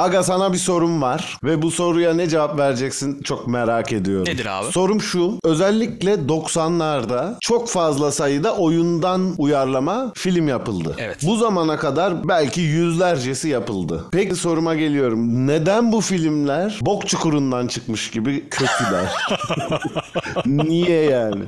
Aga 0.00 0.22
sana 0.22 0.52
bir 0.52 0.58
sorum 0.58 1.02
var 1.02 1.38
ve 1.44 1.62
bu 1.62 1.70
soruya 1.70 2.14
ne 2.14 2.28
cevap 2.28 2.58
vereceksin 2.58 3.22
çok 3.22 3.48
merak 3.48 3.92
ediyorum. 3.92 4.24
Nedir 4.34 4.46
abi? 4.46 4.72
Sorum 4.72 5.00
şu. 5.00 5.38
Özellikle 5.44 6.14
90'larda 6.14 7.34
çok 7.40 7.68
fazla 7.68 8.12
sayıda 8.12 8.56
oyundan 8.56 9.34
uyarlama 9.38 10.12
film 10.14 10.48
yapıldı. 10.48 10.96
Evet. 10.98 11.18
Bu 11.26 11.36
zamana 11.36 11.76
kadar 11.76 12.28
belki 12.28 12.60
yüzlercesi 12.60 13.48
yapıldı. 13.48 14.04
Peki 14.12 14.34
soruma 14.34 14.74
geliyorum. 14.74 15.46
Neden 15.46 15.92
bu 15.92 16.00
filmler 16.00 16.78
bok 16.82 17.08
çukurundan 17.08 17.66
çıkmış 17.66 18.10
gibi 18.10 18.48
kötüler? 18.50 19.12
Niye 20.46 21.00
yani? 21.02 21.44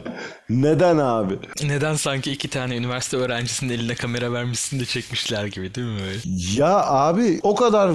Neden 0.51 0.99
abi? 0.99 1.39
Neden 1.63 1.95
sanki 1.95 2.33
iki 2.33 2.49
tane 2.49 2.77
üniversite 2.77 3.17
öğrencisinin 3.17 3.73
eline 3.73 3.95
kamera 3.95 4.33
vermişsin 4.33 4.81
de 4.81 4.85
çekmişler 4.85 5.45
gibi 5.45 5.75
değil 5.75 5.87
mi 5.87 6.01
böyle? 6.01 6.19
Ya 6.57 6.87
abi 6.87 7.41
o 7.43 7.55
kadar 7.55 7.91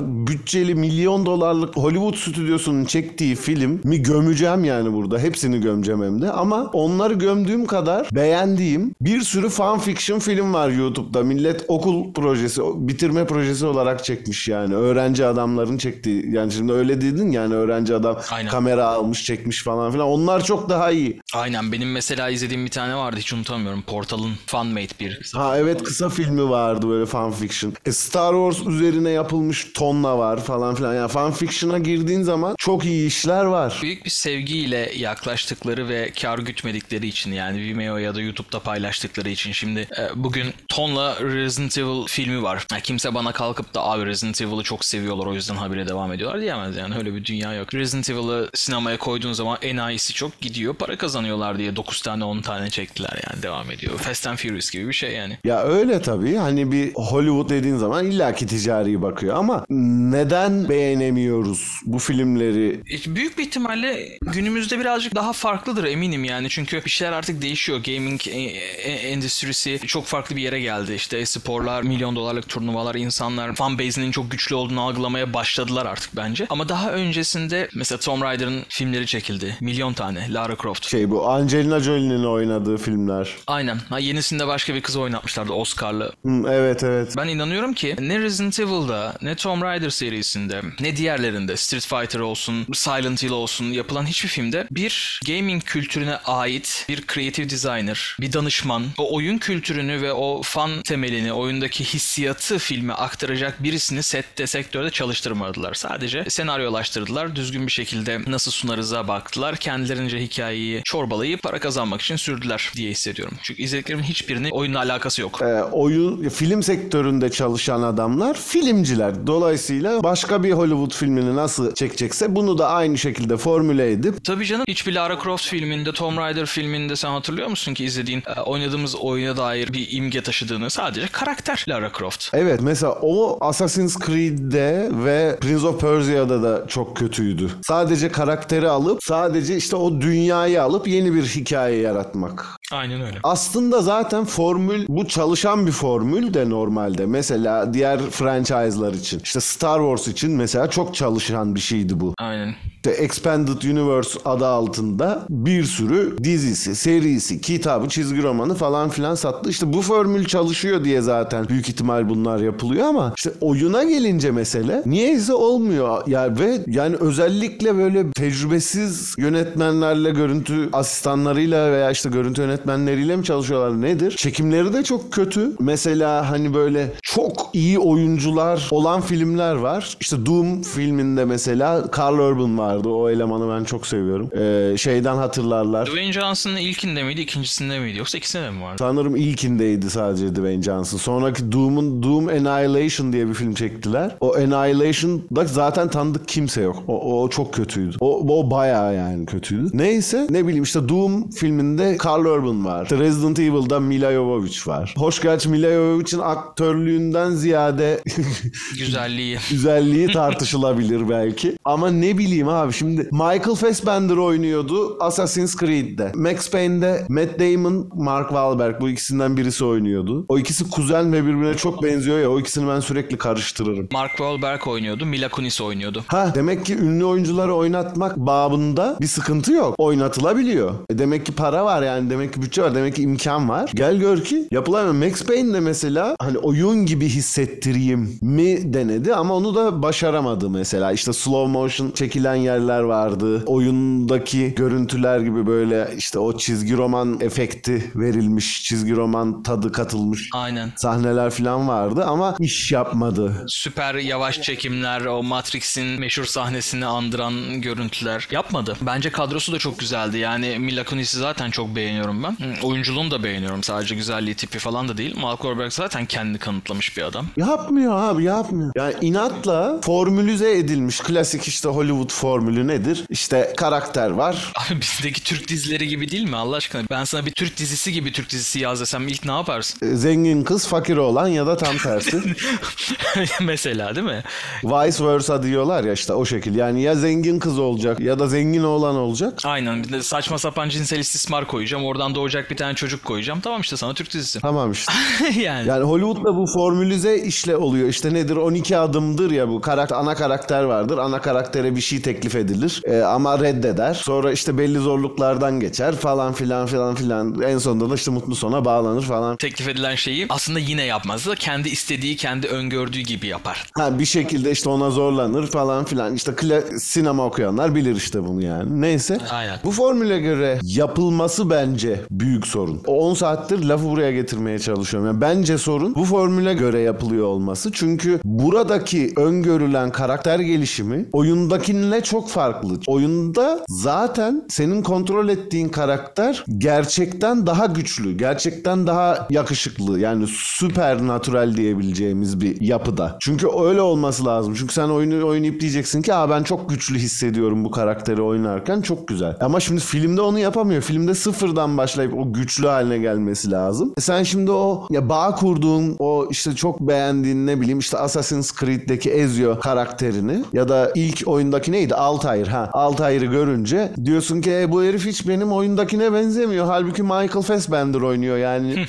bütçeli 0.47 0.75
milyon 0.75 1.25
dolarlık 1.25 1.77
Hollywood 1.77 2.15
stüdyosunun 2.15 2.85
çektiği 2.85 3.35
film 3.35 3.81
mi 3.83 4.03
gömeceğim 4.03 4.63
yani 4.63 4.93
burada. 4.93 5.19
Hepsini 5.19 5.61
gömeceğim 5.61 6.03
hem 6.03 6.21
de. 6.21 6.31
Ama 6.31 6.69
onları 6.73 7.13
gömdüğüm 7.13 7.65
kadar 7.65 8.09
beğendiğim 8.11 8.95
bir 9.01 9.21
sürü 9.21 9.49
fan 9.49 9.79
fiction 9.79 10.19
film 10.19 10.53
var 10.53 10.69
YouTube'da. 10.69 11.23
Millet 11.23 11.65
okul 11.67 12.13
projesi, 12.13 12.61
bitirme 12.75 13.25
projesi 13.25 13.65
olarak 13.65 14.03
çekmiş 14.03 14.47
yani. 14.47 14.75
Öğrenci 14.75 15.25
adamların 15.25 15.77
çektiği. 15.77 16.33
Yani 16.35 16.51
şimdi 16.51 16.73
öyle 16.73 17.01
dedin 17.01 17.31
yani 17.31 17.53
öğrenci 17.53 17.95
adam 17.95 18.17
Aynen. 18.31 18.51
kamera 18.51 18.85
almış 18.87 19.23
çekmiş 19.23 19.63
falan 19.63 19.91
filan. 19.91 20.07
Onlar 20.07 20.43
çok 20.43 20.69
daha 20.69 20.91
iyi. 20.91 21.19
Aynen 21.37 21.71
benim 21.71 21.91
mesela 21.91 22.29
izlediğim 22.29 22.65
bir 22.65 22.71
tane 22.71 22.95
vardı 22.95 23.19
hiç 23.19 23.33
unutamıyorum. 23.33 23.81
Portal'ın 23.81 24.33
Funmate 24.47 24.99
bir. 24.99 25.31
Ha 25.33 25.57
evet 25.57 25.83
kısa 25.83 26.09
filmi 26.09 26.49
vardı 26.49 26.89
böyle 26.89 27.05
fan 27.05 27.31
fiction. 27.31 27.73
E, 27.85 27.91
Star 27.91 28.33
Wars 28.33 28.67
üzerine 28.67 29.09
yapılmış 29.09 29.67
tonla 29.73 30.17
var 30.17 30.43
falan 30.43 30.75
filan. 30.75 30.95
Yani 30.95 31.07
fan 31.07 31.31
fiction'a 31.31 31.79
girdiğin 31.79 32.21
zaman 32.21 32.55
çok 32.57 32.85
iyi 32.85 33.07
işler 33.07 33.45
var. 33.45 33.79
Büyük 33.81 34.05
bir 34.05 34.09
sevgiyle 34.09 34.91
yaklaştıkları 34.97 35.89
ve 35.89 36.11
kar 36.21 36.39
gütmedikleri 36.39 37.07
için 37.07 37.31
yani 37.31 37.61
Vimeo 37.61 37.97
ya 37.97 38.15
da 38.15 38.21
YouTube'da 38.21 38.59
paylaştıkları 38.59 39.29
için 39.29 39.51
şimdi 39.51 39.79
e, 39.79 40.09
bugün 40.15 40.53
tonla 40.67 41.15
Resident 41.21 41.77
Evil 41.77 42.07
filmi 42.07 42.43
var. 42.43 42.65
Ya 42.71 42.79
kimse 42.79 43.13
bana 43.13 43.31
kalkıp 43.31 43.73
da 43.73 43.83
abi 43.83 44.05
Resident 44.05 44.41
Evil'ı 44.41 44.63
çok 44.63 44.85
seviyorlar 44.85 45.25
o 45.25 45.33
yüzden 45.33 45.55
habire 45.55 45.87
devam 45.87 46.13
ediyorlar 46.13 46.41
diyemez 46.41 46.75
yani 46.75 46.95
öyle 46.95 47.15
bir 47.15 47.25
dünya 47.25 47.53
yok. 47.53 47.73
Resident 47.73 48.09
Evil'ı 48.09 48.49
sinemaya 48.53 48.97
koyduğun 48.97 49.33
zaman 49.33 49.57
enayisi 49.61 50.13
çok 50.13 50.41
gidiyor 50.41 50.73
para 50.73 50.97
kazanıyorlar 51.27 51.57
diye 51.57 51.75
9 51.75 52.01
tane 52.01 52.23
10 52.23 52.41
tane 52.41 52.69
çektiler 52.69 53.19
yani 53.29 53.43
devam 53.43 53.71
ediyor. 53.71 53.97
Fast 53.97 54.27
and 54.27 54.37
Furious 54.37 54.71
gibi 54.71 54.87
bir 54.87 54.93
şey 54.93 55.11
yani. 55.11 55.37
Ya 55.43 55.63
öyle 55.63 56.01
tabii. 56.01 56.35
Hani 56.35 56.71
bir 56.71 56.93
Hollywood 56.93 57.49
dediğin 57.49 57.77
zaman 57.77 58.05
illaki 58.05 58.47
ticari 58.47 59.01
bakıyor 59.01 59.35
ama 59.35 59.65
neden 59.69 60.69
beğenemiyoruz 60.69 61.81
bu 61.85 61.99
filmleri? 61.99 62.81
Büyük 63.07 63.37
bir 63.37 63.43
ihtimalle 63.43 64.17
günümüzde 64.21 64.79
birazcık 64.79 65.15
daha 65.15 65.33
farklıdır 65.33 65.83
eminim 65.83 66.23
yani. 66.23 66.49
Çünkü 66.49 66.85
bir 66.85 66.89
şeyler 66.89 67.13
artık 67.13 67.41
değişiyor. 67.41 67.79
Gaming 67.83 68.27
e- 68.27 68.31
e- 68.31 69.09
endüstrisi 69.11 69.79
çok 69.87 70.05
farklı 70.05 70.35
bir 70.35 70.41
yere 70.41 70.59
geldi. 70.59 70.93
İşte 70.93 71.25
sporlar, 71.25 71.83
milyon 71.83 72.15
dolarlık 72.15 72.49
turnuvalar, 72.49 72.95
insanlar 72.95 73.55
fan 73.55 73.79
base'inin 73.79 74.11
çok 74.11 74.31
güçlü 74.31 74.55
olduğunu 74.55 74.81
algılamaya 74.81 75.33
başladılar 75.33 75.85
artık 75.85 76.15
bence. 76.15 76.45
Ama 76.49 76.69
daha 76.69 76.91
öncesinde 76.91 77.69
mesela 77.75 77.99
Tomb 77.99 78.21
Raider'ın 78.21 78.63
filmleri 78.69 79.05
çekildi. 79.05 79.57
Milyon 79.61 79.93
tane. 79.93 80.33
Lara 80.33 80.55
Croft. 80.61 80.87
Şey 80.87 81.06
bu 81.09 81.29
Angelina 81.29 81.79
Jolie'nin 81.79 82.23
oynadığı 82.23 82.77
filmler. 82.77 83.35
Aynen. 83.47 83.77
Ha, 83.89 83.99
yenisinde 83.99 84.47
başka 84.47 84.75
bir 84.75 84.81
kız 84.81 84.95
oynatmışlardı 84.95 85.53
Oscar'lı. 85.53 86.13
Hı, 86.25 86.43
evet 86.49 86.83
evet. 86.83 87.13
Ben 87.17 87.27
inanıyorum 87.27 87.73
ki 87.73 87.95
ne 87.99 88.19
Resident 88.19 88.59
Evil'da 88.59 89.13
ne 89.21 89.35
Tomb 89.35 89.61
Raider 89.61 89.89
serisinde 89.89 90.61
ne 90.79 90.97
diğerlerinde 90.97 91.57
Street 91.57 91.85
Fighter 91.87 92.19
olsun, 92.19 92.65
Silent 92.73 93.23
Hill 93.23 93.31
olsun 93.31 93.65
yapılan 93.65 94.05
hiçbir 94.05 94.29
filmde 94.29 94.67
bir 94.71 95.19
gaming 95.27 95.63
kültürüne 95.63 96.15
ait 96.15 96.85
bir 96.89 97.03
creative 97.13 97.49
designer, 97.49 98.17
bir 98.19 98.33
danışman 98.33 98.83
o 98.97 99.15
oyun 99.15 99.37
kültürünü 99.37 100.01
ve 100.01 100.13
o 100.13 100.41
fan 100.43 100.81
temelini, 100.81 101.33
oyundaki 101.33 101.83
hissiyatı 101.83 102.57
filme 102.57 102.93
aktaracak 102.93 103.63
birisini 103.63 104.03
sette, 104.03 104.47
sektörde 104.47 104.89
çalıştırmadılar. 104.89 105.73
Sadece 105.73 106.25
senaryolaştırdılar. 106.29 107.35
Düzgün 107.35 107.67
bir 107.67 107.71
şekilde 107.71 108.21
nasıl 108.27 108.51
sunarıza 108.51 109.07
baktılar. 109.07 109.55
Kendilerince 109.55 110.19
hikayeyi 110.19 110.81
çorbalayıp 110.97 111.43
para 111.43 111.59
kazanmak 111.59 112.01
için 112.01 112.15
sürdüler 112.15 112.71
diye 112.75 112.91
hissediyorum. 112.91 113.33
Çünkü 113.41 113.61
izlediklerimin 113.61 114.03
hiçbirinin 114.03 114.49
oyunla 114.49 114.79
alakası 114.79 115.21
yok. 115.21 115.39
Ee, 115.41 115.63
oyun 115.63 116.29
film 116.29 116.63
sektöründe 116.63 117.29
çalışan 117.31 117.81
adamlar 117.81 118.37
filmciler. 118.37 119.27
Dolayısıyla 119.27 120.03
başka 120.03 120.43
bir 120.43 120.51
Hollywood 120.51 120.93
filmini 120.93 121.35
nasıl 121.35 121.73
çekecekse 121.73 122.35
bunu 122.35 122.57
da 122.57 122.69
aynı 122.69 122.97
şekilde 122.97 123.37
formüle 123.37 123.91
edip 123.91 124.23
Tabii 124.23 124.45
canım 124.45 124.65
hiçbir 124.67 124.93
Lara 124.93 125.19
Croft 125.23 125.45
filminde, 125.45 125.91
Tomb 125.91 126.17
Raider 126.17 126.45
filminde 126.45 126.95
sen 126.95 127.09
hatırlıyor 127.09 127.47
musun 127.47 127.73
ki 127.73 127.85
izlediğin 127.85 128.23
e, 128.37 128.41
oynadığımız 128.41 128.95
oyuna 128.95 129.37
dair 129.37 129.73
bir 129.73 129.87
imge 129.91 130.21
taşıdığını 130.21 130.69
sadece 130.69 131.07
karakter 131.07 131.65
Lara 131.69 131.91
Croft. 131.97 132.29
Evet 132.33 132.59
mesela 132.63 132.97
o 133.01 133.37
Assassin's 133.41 133.97
Creed'de 134.05 134.89
ve 134.91 135.37
Prince 135.41 135.67
of 135.67 135.81
Persia'da 135.81 136.43
da 136.43 136.67
çok 136.67 136.97
kötüydü. 136.97 137.49
Sadece 137.67 138.09
karakteri 138.09 138.69
alıp 138.69 139.03
sadece 139.03 139.57
işte 139.57 139.75
o 139.75 140.01
dünyayı 140.01 140.63
alıp 140.63 140.86
yeni 140.87 141.13
bir 141.13 141.23
hikaye 141.23 141.81
yaratmak. 141.81 142.45
Aynen 142.71 143.01
öyle. 143.01 143.19
Aslında 143.23 143.81
zaten 143.81 144.25
formül 144.25 144.85
bu 144.87 145.07
çalışan 145.07 145.67
bir 145.67 145.71
formül 145.71 146.33
de 146.33 146.49
normalde. 146.49 147.05
Mesela 147.05 147.73
diğer 147.73 147.99
franchise'lar 147.99 148.93
için 148.93 149.19
işte 149.23 149.39
Star 149.39 149.79
Wars 149.79 150.07
için 150.07 150.31
mesela 150.31 150.69
çok 150.69 150.95
çalışan 150.95 151.55
bir 151.55 151.59
şeydi 151.59 151.99
bu. 151.99 152.13
Aynen. 152.17 152.55
İşte 152.75 152.91
Expanded 152.91 153.61
Universe 153.61 154.19
adı 154.25 154.47
altında 154.47 155.25
bir 155.29 155.63
sürü 155.63 156.17
dizisi, 156.23 156.75
serisi, 156.75 157.41
kitabı, 157.41 157.89
çizgi 157.89 158.23
romanı 158.23 158.55
falan 158.55 158.89
filan 158.89 159.15
sattı. 159.15 159.49
İşte 159.49 159.73
bu 159.73 159.81
formül 159.81 160.25
çalışıyor 160.25 160.83
diye 160.83 161.01
zaten 161.01 161.49
büyük 161.49 161.69
ihtimal 161.69 162.09
bunlar 162.09 162.39
yapılıyor 162.39 162.87
ama 162.87 163.13
işte 163.17 163.31
oyuna 163.41 163.83
gelince 163.83 164.31
mesele 164.31 164.83
niyeyse 164.85 165.33
olmuyor. 165.33 166.07
Ya 166.07 166.39
ve 166.39 166.57
yani 166.67 166.95
özellikle 166.95 167.77
böyle 167.77 168.11
tecrübesiz 168.11 169.15
yönetmenlerle, 169.17 170.09
görüntü 170.09 170.69
asistanlarıyla 170.77 171.71
veya 171.71 171.91
işte 171.91 172.09
görüntü 172.09 172.41
yönetmenleriyle 172.41 173.15
mi 173.15 173.23
çalışıyorlar 173.23 173.81
nedir? 173.81 174.11
Çekimleri 174.17 174.73
de 174.73 174.83
çok 174.83 175.11
kötü. 175.13 175.51
Mesela 175.59 176.29
hani 176.29 176.53
böyle 176.53 176.91
çok 177.03 177.49
iyi 177.53 177.79
oyuncular 177.79 178.67
olan 178.71 179.01
filmler 179.01 179.55
var. 179.55 179.97
İşte 179.99 180.25
Doom 180.25 180.61
filminde 180.61 181.25
mesela 181.25 181.83
Carl 181.97 182.19
Urban 182.19 182.57
vardı. 182.57 182.89
O 182.89 183.09
elemanı 183.09 183.59
ben 183.59 183.63
çok 183.63 183.87
seviyorum. 183.87 184.29
Ee, 184.37 184.77
şeyden 184.77 185.15
hatırlarlar. 185.15 185.87
Dwayne 185.87 186.13
Johnson'ın 186.13 186.57
ilkinde 186.57 187.03
miydi, 187.03 187.21
ikincisinde 187.21 187.79
miydi 187.79 187.97
yoksa 187.97 188.17
ikisinde 188.17 188.43
de 188.43 188.49
mi 188.51 188.61
vardı? 188.61 188.75
Sanırım 188.79 189.15
ilkindeydi 189.15 189.89
sadece 189.89 190.35
Dwayne 190.35 190.61
Johnson. 190.63 190.97
Sonraki 190.97 191.51
Doom'un 191.51 192.03
Doom 192.03 192.27
Annihilation 192.27 193.13
diye 193.13 193.27
bir 193.27 193.33
film 193.33 193.53
çektiler. 193.53 194.15
O 194.21 194.35
Annihilation'da 194.35 195.45
zaten 195.45 195.87
tanıdık 195.89 196.27
kimse 196.27 196.61
yok. 196.61 196.83
O, 196.87 197.21
o 197.23 197.29
çok 197.29 197.53
kötüydü. 197.53 197.97
O, 197.99 198.39
o 198.39 198.51
bayağı 198.51 198.95
yani 198.95 199.25
kötüydü. 199.25 199.69
Neyse 199.73 200.27
ne 200.29 200.47
bileyim 200.47 200.65
işte 200.67 200.89
Doom 200.89 201.29
filminde 201.31 201.97
Carl 202.05 202.25
Urban 202.25 202.65
var. 202.65 202.83
İşte 202.83 202.97
Resident 202.97 203.39
Evil'da 203.39 203.79
Mila 203.79 204.13
Jovovich 204.13 204.67
var. 204.67 204.93
Hoş 204.97 205.21
gerçi 205.21 205.49
Mila 205.49 205.71
Jovovich'in 205.73 206.19
aktörlüğünden 206.19 207.31
ziyade 207.31 208.03
Güzelliği. 208.79 209.37
güzelliği 209.49 210.07
tartışılabilir 210.07 211.09
belki. 211.09 211.57
Ama 211.65 211.89
ne 211.91 212.17
bileyim 212.17 212.47
abi 212.49 212.73
şimdi 212.73 213.09
Michael 213.11 213.55
Fassbender 213.55 214.17
oynuyordu 214.17 214.97
Assassin's 215.03 215.55
Creed'de. 215.59 216.11
Max 216.15 216.51
Payne'de 216.51 217.05
Matt 217.09 217.39
Damon, 217.39 217.89
Mark 217.95 218.27
Wahlberg 218.29 218.81
bu 218.81 218.89
ikisinden 218.89 219.37
birisi 219.37 219.65
oynuyordu. 219.65 220.25
O 220.29 220.37
ikisi 220.39 220.69
kuzen 220.69 221.13
ve 221.13 221.23
birbirine 221.23 221.57
çok 221.57 221.83
benziyor 221.83 222.19
ya 222.19 222.31
o 222.31 222.39
ikisini 222.39 222.69
ben 222.69 222.79
sürekli 222.79 223.17
karıştırırım. 223.17 223.87
Mark 223.91 224.11
Wahlberg 224.11 224.67
oynuyordu, 224.67 225.05
Mila 225.05 225.29
Kunis 225.29 225.61
oynuyordu. 225.61 226.03
Ha 226.07 226.31
demek 226.35 226.65
ki 226.65 226.77
ünlü 226.77 227.05
oyuncuları 227.05 227.53
oynatmak 227.55 228.17
babında 228.17 228.97
bir 229.01 229.07
sıkıntı 229.07 229.51
yok. 229.53 229.75
Oynatılabiliyor. 229.77 230.56
E 230.89 230.97
demek 230.97 231.25
ki 231.25 231.31
para 231.31 231.65
var 231.65 231.81
yani 231.83 232.09
demek 232.09 232.33
ki 232.33 232.41
bütçe 232.41 232.61
var 232.61 232.75
demek 232.75 232.95
ki 232.95 233.01
imkan 233.01 233.49
var. 233.49 233.71
Gel 233.73 233.95
gör 233.97 234.23
ki 234.23 234.47
yapılamıyor. 234.51 235.09
Max 235.09 235.23
Payne 235.23 235.53
de 235.53 235.59
mesela 235.59 236.15
hani 236.21 236.37
oyun 236.37 236.85
gibi 236.85 237.09
hissettireyim 237.09 238.19
mi 238.21 238.73
denedi 238.73 239.15
ama 239.15 239.33
onu 239.35 239.55
da 239.55 239.81
başaramadı 239.81 240.49
mesela. 240.49 240.91
İşte 240.91 241.13
slow 241.13 241.51
motion 241.51 241.91
çekilen 241.91 242.35
yerler 242.35 242.79
vardı. 242.79 243.43
Oyundaki 243.45 244.53
görüntüler 244.55 245.19
gibi 245.19 245.47
böyle 245.47 245.89
işte 245.97 246.19
o 246.19 246.37
çizgi 246.37 246.77
roman 246.77 247.19
efekti 247.21 247.91
verilmiş, 247.95 248.63
çizgi 248.63 248.95
roman 248.95 249.43
tadı 249.43 249.71
katılmış 249.71 250.29
Aynen. 250.33 250.71
sahneler 250.75 251.29
falan 251.29 251.67
vardı 251.67 252.05
ama 252.07 252.35
iş 252.39 252.71
yapmadı. 252.71 253.45
Süper 253.47 253.95
yavaş 253.95 254.41
çekimler, 254.41 255.05
o 255.05 255.23
Matrix'in 255.23 255.99
meşhur 255.99 256.25
sahnesini 256.25 256.85
andıran 256.85 257.61
görüntüler 257.61 258.27
yapmadı. 258.31 258.77
Bence 258.81 259.09
kadrosu 259.09 259.53
da 259.53 259.59
çok 259.59 259.79
güzeldi. 259.79 260.17
Yani 260.17 260.46
Mila 260.59 260.83
Kunis'i 260.83 261.17
zaten 261.17 261.51
çok 261.51 261.75
beğeniyorum 261.75 262.23
ben. 262.23 262.31
Hı, 262.31 262.65
Oyunculuğunu 262.67 263.11
da 263.11 263.23
beğeniyorum. 263.23 263.63
Sadece 263.63 263.95
güzelliği 263.95 264.35
tipi 264.35 264.59
falan 264.59 264.87
da 264.87 264.97
değil. 264.97 265.15
Malcolm 265.17 265.37
Wahlberg 265.37 265.71
zaten 265.71 266.05
kendini 266.05 266.37
kanıtlamış 266.37 266.97
bir 266.97 267.01
adam. 267.03 267.25
Yapmıyor 267.37 267.93
abi 268.01 268.23
yapmıyor. 268.23 268.71
Yani 268.75 268.93
inatla 269.01 269.81
formülize 269.81 270.57
edilmiş 270.57 270.99
klasik 270.99 271.47
işte 271.47 271.69
Hollywood 271.69 272.11
formülü 272.11 272.67
nedir? 272.67 273.03
İşte 273.09 273.53
karakter 273.57 274.09
var. 274.09 274.51
Abi 274.71 274.81
bizdeki 274.81 275.23
Türk 275.23 275.47
dizileri 275.47 275.87
gibi 275.87 276.11
değil 276.11 276.29
mi 276.29 276.35
Allah 276.35 276.55
aşkına? 276.55 276.81
Ben 276.89 277.03
sana 277.03 277.25
bir 277.25 277.31
Türk 277.31 277.57
dizisi 277.57 277.93
gibi 277.93 278.11
Türk 278.11 278.29
dizisi 278.29 278.59
yaz 278.59 278.79
desem 278.79 279.07
ilk 279.07 279.25
ne 279.25 279.31
yaparsın? 279.31 279.87
e, 279.87 279.95
Zengin 279.95 280.43
kız 280.43 280.67
fakir 280.67 280.97
olan 280.97 281.27
ya 281.27 281.47
da 281.47 281.57
tam 281.57 281.77
tersi. 281.77 282.21
Mesela 283.41 283.95
değil 283.95 284.07
mi? 284.07 284.23
Vice 284.63 285.05
versa 285.05 285.43
diyorlar 285.43 285.83
ya 285.83 285.93
işte 285.93 286.13
o 286.13 286.25
şekil. 286.25 286.55
Yani 286.55 286.81
ya 286.81 286.95
zengin 286.95 287.39
kız 287.39 287.59
olacak 287.59 287.99
ya 287.99 288.19
da 288.19 288.27
zengin 288.27 288.63
oğlan 288.63 288.95
olacak. 288.95 289.39
Aynen 289.43 289.83
bir 289.83 289.89
de 289.91 290.03
saçma 290.03 290.36
sapan 290.37 290.69
cinsel 290.69 290.99
istismar 290.99 291.47
koyacağım. 291.47 291.85
Oradan 291.85 292.15
doğacak 292.15 292.51
bir 292.51 292.57
tane 292.57 292.73
çocuk 292.75 293.03
koyacağım. 293.05 293.39
Tamam 293.41 293.61
işte 293.61 293.77
sana 293.77 293.93
Türk 293.93 294.13
dizisi. 294.13 294.39
Tamam 294.41 294.71
işte. 294.71 294.93
yani. 295.41 295.67
Yani 295.67 295.83
Hollywood'da 295.83 296.35
bu 296.37 296.45
formülize 296.53 297.17
işle 297.17 297.55
oluyor. 297.57 297.89
İşte 297.89 298.13
nedir 298.13 298.35
12 298.35 298.77
adımdır 298.77 299.31
ya 299.31 299.49
bu 299.49 299.61
karakter, 299.61 299.95
ana 299.95 300.15
karakter 300.15 300.63
vardır. 300.63 300.97
Ana 300.97 301.21
karaktere 301.21 301.75
bir 301.75 301.81
şey 301.81 302.01
teklif 302.01 302.35
edilir 302.35 302.81
Ee, 302.85 303.01
ama 303.01 303.39
reddeder. 303.39 303.93
Sonra 303.93 304.31
işte 304.31 304.57
belli 304.57 304.77
zorluklardan 304.79 305.59
geçer 305.59 305.95
falan 305.95 306.33
filan 306.33 306.67
filan 306.67 306.95
filan. 306.95 307.41
En 307.41 307.57
sonunda 307.57 307.89
da 307.89 307.95
işte 307.95 308.11
mutlu 308.11 308.35
sona 308.35 308.65
bağlanır 308.65 309.03
falan. 309.03 309.37
teklif 309.37 309.67
edilen 309.67 309.95
şeyi 309.95 310.25
aslında 310.29 310.59
yine 310.59 310.83
yapmaz 310.83 311.25
da 311.27 311.35
kendi 311.35 311.69
istediği, 311.69 312.15
kendi 312.15 312.47
öngördüğü 312.47 312.99
gibi 312.99 313.27
yapar. 313.27 313.65
Ha 313.73 313.99
bir 313.99 314.05
şekilde 314.05 314.51
işte 314.51 314.69
ona 314.69 314.89
zorlanır 314.89 315.47
falan 315.47 315.85
filan. 315.85 316.15
İşte 316.15 316.33
sinema 316.79 317.25
okuyanlar 317.25 317.75
bilir 317.75 317.95
işte 317.95 318.23
bunu 318.23 318.41
yani. 318.43 318.81
Neyse. 318.81 319.17
Aynen. 319.31 319.59
Bu 319.63 319.71
formüle 319.71 320.16
göre 320.17 320.59
yapılması 320.63 321.49
bence 321.49 322.01
büyük 322.11 322.47
sorun. 322.47 322.81
O 322.87 323.09
10 323.09 323.13
saattir 323.13 323.63
lafı 323.63 323.89
buraya 323.89 324.11
getirmeye 324.11 324.59
çalışıyorum. 324.59 325.07
Yani 325.07 325.21
bence 325.21 325.57
sorun 325.57 325.95
bu 325.95 326.03
formüle 326.05 326.53
göre 326.53 326.79
yapılıyor 326.79 327.25
olması. 327.25 327.71
Çünkü 327.71 328.19
buradaki 328.23 329.13
öngörülen 329.17 329.91
karakter 329.91 330.39
gelişimi 330.39 331.05
oyundakininle 331.13 332.01
çok 332.01 332.29
farklı. 332.29 332.79
Oyunda 332.87 333.59
zaten 333.69 334.45
senin 334.49 334.81
kontrol 334.81 335.29
ettiğin 335.29 335.69
karakter 335.69 336.43
gerçekten 336.57 337.47
daha 337.47 337.65
güçlü, 337.65 338.17
gerçekten 338.17 338.87
daha 338.87 339.27
yakışıklı. 339.29 339.99
Yani 339.99 340.25
süper 340.27 341.07
natural 341.07 341.55
diyebileceğimiz 341.55 342.41
bir 342.41 342.61
yapıda. 342.61 343.17
Çünkü 343.21 343.47
öyle 343.63 343.81
olması 343.81 344.25
lazım. 344.25 344.53
Çünkü 344.53 344.73
sen 344.73 344.89
oyunu 344.89 345.27
oynayıp 345.27 345.61
diyeceksin 345.61 346.01
ki 346.01 346.13
Aa, 346.13 346.29
ben 346.29 346.43
çok 346.43 346.69
güçlü 346.69 346.97
hissediyorum 346.99 347.65
bu 347.65 347.71
karakteri 347.71 348.21
oynarken 348.21 348.81
çok 348.81 349.07
güzel. 349.07 349.37
Ama 349.39 349.59
şimdi 349.59 349.81
filmde 350.07 350.21
onu 350.21 350.39
yapamıyor. 350.39 350.81
Filmde 350.81 351.13
sıfırdan 351.13 351.77
başlayıp 351.77 352.13
o 352.13 352.33
güçlü 352.33 352.67
haline 352.67 352.97
gelmesi 352.97 353.51
lazım. 353.51 353.93
E 353.97 354.01
sen 354.01 354.23
şimdi 354.23 354.51
o 354.51 354.87
ya 354.89 355.09
bağ 355.09 355.35
kurduğun 355.35 355.95
o 355.99 356.27
işte 356.31 356.55
çok 356.55 356.79
beğendiğin 356.79 357.47
ne 357.47 357.61
bileyim 357.61 357.79
işte 357.79 357.97
Assassin's 357.97 358.51
Creed'deki 358.59 359.09
Ezio 359.09 359.59
karakterini 359.59 360.43
ya 360.53 360.69
da 360.69 360.91
ilk 360.95 361.23
oyundaki 361.25 361.71
neydi? 361.71 361.95
Altair 361.95 362.47
ha. 362.47 362.69
Altair'i 362.73 363.29
görünce 363.29 363.91
diyorsun 364.03 364.41
ki 364.41 364.53
e, 364.53 364.71
bu 364.71 364.83
herif 364.83 365.05
hiç 365.05 365.27
benim 365.27 365.51
oyundakine 365.51 366.13
benzemiyor. 366.13 366.65
Halbuki 366.65 367.03
Michael 367.03 367.41
Fassbender 367.41 368.01
oynuyor 368.01 368.37
yani. 368.37 368.85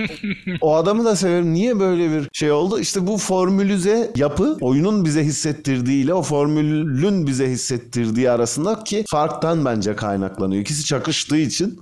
o 0.60 0.76
adamı 0.76 1.04
da 1.04 1.16
severim. 1.16 1.54
Niye 1.54 1.80
böyle 1.80 2.10
bir 2.10 2.28
şey 2.32 2.52
oldu? 2.52 2.80
İşte 2.80 3.06
bu 3.06 3.16
formülize 3.16 4.10
yapı 4.16 4.56
oyunun 4.60 5.04
bize 5.04 5.24
hissettirdiğiyle 5.24 6.14
o 6.14 6.22
formülün 6.22 7.26
bize 7.26 7.46
hissettirdiği 7.46 8.30
arasındaki 8.30 9.04
farktan 9.10 9.64
bence 9.64 9.96
kaynaklanıyor. 9.96 10.55
İkisi 10.60 10.84
çakıştığı 10.84 11.36
için 11.36 11.80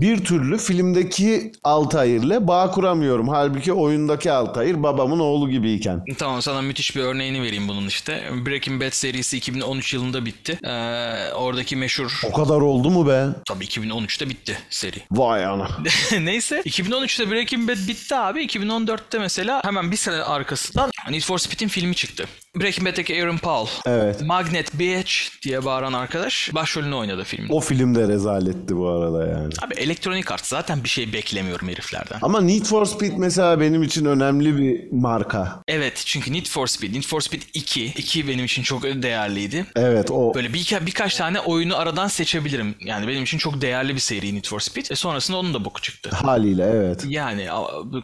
bir 0.00 0.24
türlü 0.24 0.58
filmdeki 0.58 1.52
Altair'le 1.64 2.46
bağ 2.48 2.70
kuramıyorum. 2.70 3.28
Halbuki 3.28 3.72
oyundaki 3.72 4.32
Altair 4.32 4.82
babamın 4.82 5.18
oğlu 5.18 5.50
gibiyken. 5.50 6.02
Tamam 6.18 6.42
sana 6.42 6.62
müthiş 6.62 6.96
bir 6.96 7.00
örneğini 7.00 7.42
vereyim 7.42 7.68
bunun 7.68 7.86
işte. 7.86 8.30
Breaking 8.46 8.82
Bad 8.82 8.90
serisi 8.90 9.36
2013 9.36 9.94
yılında 9.94 10.24
bitti. 10.26 10.58
Ee, 10.64 11.32
oradaki 11.34 11.76
meşhur... 11.76 12.20
O 12.24 12.32
kadar 12.32 12.60
oldu 12.60 12.90
mu 12.90 13.06
be? 13.08 13.26
Tabii 13.48 13.64
2013'te 13.64 14.28
bitti 14.28 14.58
seri. 14.70 14.96
Vay 15.10 15.46
ana. 15.46 15.68
Neyse 16.20 16.62
2013'te 16.66 17.30
Breaking 17.30 17.68
Bad 17.68 17.88
bitti 17.88 18.14
abi. 18.16 18.44
2014'te 18.44 19.18
mesela 19.18 19.64
hemen 19.64 19.90
bir 19.90 19.96
sene 19.96 20.22
arkasından 20.22 20.90
Need 21.10 21.22
for 21.22 21.38
Speed'in 21.38 21.68
filmi 21.68 21.94
çıktı. 21.94 22.24
Breaking 22.60 22.88
Bad'deki 22.88 23.22
Aaron 23.22 23.36
Paul. 23.36 23.66
Evet. 23.86 24.22
Magnet 24.22 24.78
Bitch 24.78 25.12
diye 25.42 25.64
bağıran 25.64 25.92
arkadaş 25.92 26.50
başrolünü 26.54 26.94
oynadı 26.94 27.24
filmde. 27.24 27.52
O 27.52 27.60
film 27.60 27.94
de 27.94 28.08
rezaletti 28.08 28.76
bu 28.76 28.88
arada 28.88 29.26
yani. 29.26 29.54
Abi 29.62 29.74
elektronik 29.74 30.32
art 30.32 30.46
zaten 30.46 30.84
bir 30.84 30.88
şey 30.88 31.12
beklemiyorum 31.12 31.68
heriflerden. 31.68 32.18
Ama 32.22 32.40
Need 32.40 32.64
for 32.64 32.84
Speed 32.86 33.12
mesela 33.16 33.60
benim 33.60 33.82
için 33.82 34.04
önemli 34.04 34.58
bir 34.58 34.92
marka. 34.92 35.62
Evet 35.68 36.02
çünkü 36.06 36.32
Need 36.32 36.46
for 36.46 36.66
Speed, 36.66 36.94
Need 36.94 37.02
for 37.02 37.20
Speed 37.20 37.42
2. 37.54 37.84
2 37.84 38.28
benim 38.28 38.44
için 38.44 38.62
çok 38.62 38.82
değerliydi. 38.82 39.66
Evet 39.76 40.10
o. 40.10 40.34
Böyle 40.34 40.52
bir, 40.52 40.86
birkaç 40.86 41.16
tane 41.16 41.40
oyunu 41.40 41.76
aradan 41.76 42.08
seçebilirim. 42.08 42.74
Yani 42.80 43.08
benim 43.08 43.22
için 43.22 43.38
çok 43.38 43.60
değerli 43.60 43.94
bir 43.94 44.00
seri 44.00 44.34
Need 44.34 44.46
for 44.46 44.60
Speed. 44.60 44.86
E 44.90 44.94
sonrasında 44.94 45.36
onun 45.36 45.54
da 45.54 45.64
boku 45.64 45.82
çıktı. 45.82 46.10
Haliyle 46.12 46.64
evet. 46.64 47.04
Yani 47.08 47.48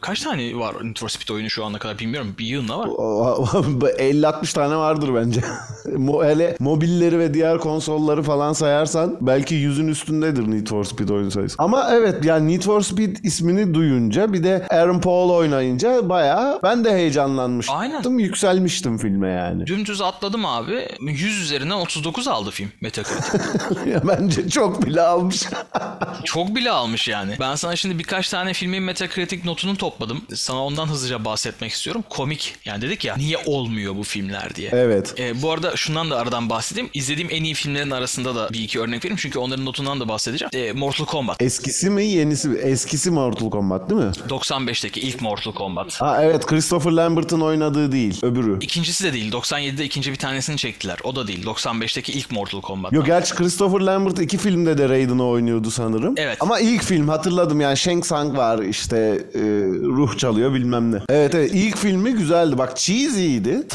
kaç 0.00 0.21
tane 0.21 0.56
var 0.56 0.75
Need 0.83 0.99
for 0.99 1.09
Speed 1.09 1.29
oyunu 1.29 1.50
şu 1.50 1.65
ana 1.65 1.79
kadar 1.79 1.99
bilmiyorum. 1.99 2.35
Bir 2.39 2.47
yılına 2.47 2.79
var. 2.79 2.89
50 3.99 4.27
60 4.38 4.52
tane 4.52 4.76
vardır 4.76 5.14
bence. 5.14 5.40
Hele 6.23 6.56
mobilleri 6.58 7.19
ve 7.19 7.35
diğer 7.35 7.58
konsolları 7.58 8.23
falan 8.23 8.52
sayarsan 8.52 9.17
belki 9.20 9.55
yüzün 9.55 9.88
üstündedir 9.88 10.50
Need 10.50 10.67
for 10.67 10.85
Speed 10.85 11.08
oyun 11.08 11.29
sayısı. 11.29 11.56
Ama 11.58 11.88
evet 11.93 12.25
yani 12.25 12.52
Need 12.52 12.62
for 12.62 12.81
Speed 12.81 13.17
ismini 13.23 13.75
duyunca 13.75 14.32
bir 14.32 14.44
de 14.44 14.67
Aaron 14.70 15.00
Paul 15.00 15.31
oynayınca 15.31 16.08
baya 16.08 16.58
ben 16.62 16.85
de 16.85 16.93
heyecanlanmıştım. 16.93 17.76
Aynen. 17.76 18.19
Yükselmiştim 18.19 18.99
filme 18.99 19.29
yani. 19.29 19.67
Dümdüz 19.67 20.00
atladım 20.00 20.46
abi. 20.46 20.88
100 21.00 21.43
üzerinden 21.43 21.75
39 21.75 22.29
aldı 22.29 22.50
film 22.50 22.69
Metacritic. 22.81 23.38
ya 23.90 24.02
bence 24.08 24.49
çok 24.49 24.87
bile 24.87 25.02
almış. 25.02 25.43
çok 26.25 26.55
bile 26.56 26.70
almış 26.70 27.08
yani. 27.08 27.37
Ben 27.40 27.55
sana 27.55 27.76
şimdi 27.76 27.99
birkaç 27.99 28.29
tane 28.29 28.52
filmin 28.52 28.82
Metacritic 28.82 29.40
notunu 29.44 29.76
topladım. 29.76 30.23
Sana 30.35 30.64
ondan 30.64 30.87
hızlıca 30.87 31.25
bahsetmek 31.25 31.73
istiyorum. 31.73 32.05
Komik. 32.11 32.56
Yani 32.64 32.82
dedik 32.82 33.05
ya 33.05 33.17
niye 33.17 33.38
olmuyor 33.46 33.96
bu 33.96 34.02
film 34.02 34.27
filmler 34.28 34.54
diye. 34.54 34.70
evet. 34.72 35.14
E, 35.19 35.42
bu 35.42 35.50
arada 35.52 35.76
şundan 35.76 36.10
da 36.10 36.16
aradan 36.16 36.50
bahsedeyim. 36.50 36.90
İzlediğim 36.94 37.28
en 37.32 37.44
iyi 37.44 37.54
filmlerin 37.54 37.90
arasında 37.90 38.34
da 38.34 38.48
bir 38.52 38.60
iki 38.60 38.80
örnek 38.80 39.04
vereyim. 39.04 39.16
Çünkü 39.22 39.38
onların 39.38 39.64
notundan 39.64 40.00
da 40.00 40.08
bahsedeceğim. 40.08 40.50
E, 40.54 40.72
Mortal 40.72 41.04
Kombat. 41.04 41.42
Eskisi 41.42 41.90
mi 41.90 42.04
yenisi 42.04 42.48
mi? 42.48 42.58
Eskisi 42.58 43.10
Mortal 43.10 43.50
Kombat 43.50 43.90
değil 43.90 44.00
mi? 44.00 44.10
95'teki 44.28 45.00
ilk 45.00 45.20
Mortal 45.22 45.52
Kombat. 45.52 46.00
Ha 46.00 46.25
evet 46.25 46.46
Christopher 46.46 46.90
Lambert'ın 46.90 47.40
oynadığı 47.40 47.92
değil 47.92 48.18
öbürü. 48.23 48.56
İkincisi 48.61 49.04
de 49.04 49.12
değil. 49.12 49.32
97'de 49.32 49.85
ikinci 49.85 50.12
bir 50.12 50.16
tanesini 50.16 50.56
çektiler. 50.56 50.99
O 51.04 51.16
da 51.16 51.26
değil. 51.26 51.47
95'teki 51.47 52.12
ilk 52.12 52.30
Mortal 52.30 52.61
Kombat. 52.61 52.92
Yok 52.92 53.06
gerçi 53.06 53.35
Christopher 53.35 53.80
Lambert 53.80 54.18
iki 54.20 54.38
filmde 54.38 54.78
de 54.78 54.88
Raiden'ı 54.88 55.26
oynuyordu 55.26 55.70
sanırım. 55.70 56.14
Evet. 56.16 56.37
Ama 56.40 56.61
ilk 56.61 56.82
film 56.82 57.08
hatırladım 57.08 57.61
yani 57.61 57.76
Shang 57.76 58.04
Tsung 58.04 58.37
var 58.37 58.58
işte 58.58 58.97
e, 59.35 59.40
ruh 59.82 60.18
çalıyor 60.18 60.54
bilmem 60.54 60.92
ne. 60.92 60.99
Evet 61.08 61.35
evet 61.35 61.50
ilk 61.54 61.76
filmi 61.76 62.12
güzeldi 62.12 62.58
bak 62.58 62.76
cheesy'ydi. 62.76 63.68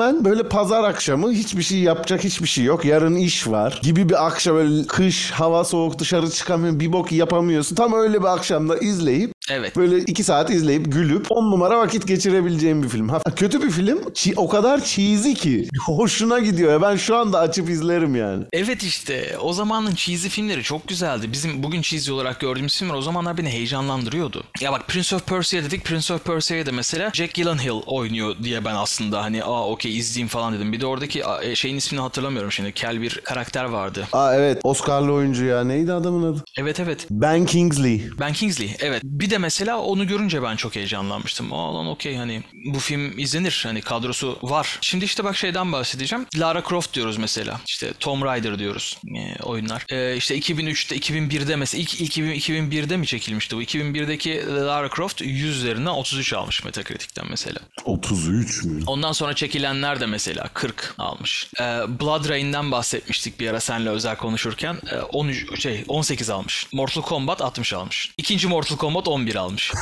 Tamamen 0.00 0.24
böyle 0.24 0.42
pazar 0.42 0.84
akşamı 0.84 1.32
hiçbir 1.32 1.62
şey 1.62 1.78
yapacak 1.78 2.24
hiçbir 2.24 2.46
şey 2.48 2.64
yok. 2.64 2.84
Yarın 2.84 3.14
iş 3.14 3.48
var 3.48 3.80
gibi 3.82 4.08
bir 4.08 4.26
akşam 4.26 4.56
böyle 4.56 4.86
kış 4.86 5.30
hava 5.30 5.64
soğuk 5.64 5.98
dışarı 5.98 6.30
çıkamıyorsun 6.30 6.80
bir 6.80 6.92
bok 6.92 7.12
yapamıyorsun. 7.12 7.76
Tam 7.76 7.92
öyle 7.92 8.20
bir 8.20 8.34
akşamda 8.34 8.78
izleyip 8.78 9.32
Evet. 9.50 9.76
Böyle 9.76 9.98
iki 9.98 10.24
saat 10.24 10.50
izleyip 10.50 10.92
gülüp 10.92 11.26
on 11.30 11.50
numara 11.50 11.78
vakit 11.78 12.08
geçirebileceğim 12.08 12.82
bir 12.82 12.88
film. 12.88 13.08
Ha, 13.08 13.20
kötü 13.36 13.62
bir 13.62 13.70
film. 13.70 13.98
O 14.36 14.48
kadar 14.48 14.84
cheesy 14.84 15.32
ki. 15.32 15.68
Hoşuna 15.86 16.38
gidiyor. 16.38 16.72
ya. 16.72 16.82
Ben 16.82 16.96
şu 16.96 17.16
anda 17.16 17.38
açıp 17.38 17.70
izlerim 17.70 18.16
yani. 18.16 18.44
Evet 18.52 18.82
işte 18.82 19.36
o 19.42 19.52
zamanın 19.52 19.94
cheesy 19.94 20.28
filmleri 20.28 20.62
çok 20.62 20.88
güzeldi. 20.88 21.32
Bizim 21.32 21.62
bugün 21.62 21.82
cheesy 21.82 22.12
olarak 22.12 22.40
gördüğümüz 22.40 22.78
filmler 22.78 22.94
o 22.94 23.02
zamanlar 23.02 23.38
beni 23.38 23.48
heyecanlandırıyordu. 23.50 24.44
Ya 24.60 24.72
bak 24.72 24.88
Prince 24.88 25.16
of 25.16 25.26
Persia 25.26 25.62
dedik. 25.62 25.84
Prince 25.84 26.14
of 26.14 26.24
Persia'ya 26.24 26.66
da 26.66 26.72
mesela 26.72 27.10
Jack 27.14 27.34
Gyllenhaal 27.34 27.82
oynuyor 27.86 28.36
diye 28.42 28.64
ben 28.64 28.74
aslında 28.74 29.22
hani 29.22 29.44
aa 29.44 29.66
okey 29.68 29.98
izleyeyim 29.98 30.28
falan 30.28 30.54
dedim. 30.54 30.72
Bir 30.72 30.80
de 30.80 30.86
oradaki 30.86 31.22
e, 31.42 31.54
şeyin 31.54 31.76
ismini 31.76 32.00
hatırlamıyorum 32.00 32.52
şimdi. 32.52 32.72
Kel 32.72 33.02
bir 33.02 33.20
karakter 33.24 33.64
vardı. 33.64 34.08
Aa 34.12 34.34
evet 34.34 34.60
Oscar'lı 34.64 35.12
oyuncu 35.12 35.44
ya. 35.44 35.64
Neydi 35.64 35.92
adamın 35.92 36.32
adı? 36.32 36.44
Evet 36.58 36.80
evet. 36.80 37.06
Ben 37.10 37.46
Kingsley. 37.46 38.02
Ben 38.20 38.32
Kingsley 38.32 38.76
evet. 38.80 39.02
Bir 39.04 39.30
de 39.30 39.38
mesela 39.40 39.78
onu 39.78 40.06
görünce 40.06 40.42
ben 40.42 40.56
çok 40.56 40.76
heyecanlanmıştım. 40.76 41.52
Aa 41.52 41.74
lan 41.74 41.86
okey 41.86 42.16
hani 42.16 42.42
bu 42.64 42.78
film 42.78 43.18
izlenir. 43.18 43.60
Hani 43.66 43.80
kadrosu 43.80 44.38
var. 44.42 44.78
Şimdi 44.80 45.04
işte 45.04 45.24
bak 45.24 45.36
şeyden 45.36 45.72
bahsedeceğim. 45.72 46.26
Lara 46.36 46.62
Croft 46.68 46.94
diyoruz 46.94 47.16
mesela. 47.16 47.60
İşte 47.66 47.92
Tomb 48.00 48.22
Raider 48.22 48.58
diyoruz 48.58 48.98
e, 49.16 49.42
oyunlar. 49.42 49.86
E, 49.88 50.16
işte 50.16 50.38
2003'te 50.38 50.96
2001'de 50.96 51.56
mesela 51.56 51.82
ilk, 51.82 52.00
ilk 52.00 52.18
2001'de 52.18 52.96
mi 52.96 53.06
çekilmişti 53.06 53.56
bu? 53.56 53.62
2001'deki 53.62 54.46
Lara 54.46 54.88
Croft 54.96 55.20
100 55.20 55.56
üzerinden 55.56 55.90
33 55.90 56.32
almış 56.32 56.64
Metacritic'ten 56.64 57.26
mesela. 57.30 57.58
33 57.84 58.64
mü? 58.64 58.82
Ondan 58.86 59.12
sonra 59.12 59.34
çekilenler 59.34 60.00
de 60.00 60.06
mesela 60.06 60.48
40 60.54 60.94
almış. 60.98 61.50
Ee, 61.60 61.64
Blood 62.00 62.28
Rain'den 62.28 62.72
bahsetmiştik 62.72 63.40
bir 63.40 63.48
ara 63.50 63.60
senle 63.60 63.90
özel 63.90 64.16
konuşurken. 64.16 64.76
Ee, 64.92 64.96
13 64.96 65.60
şey 65.62 65.84
18 65.88 66.30
almış. 66.30 66.66
Mortal 66.72 67.02
Kombat 67.02 67.42
60 67.42 67.72
almış. 67.72 68.12
İkinci 68.18 68.48
Mortal 68.48 68.76
Kombat 68.76 69.08
11 69.20 69.34
almış. 69.34 69.72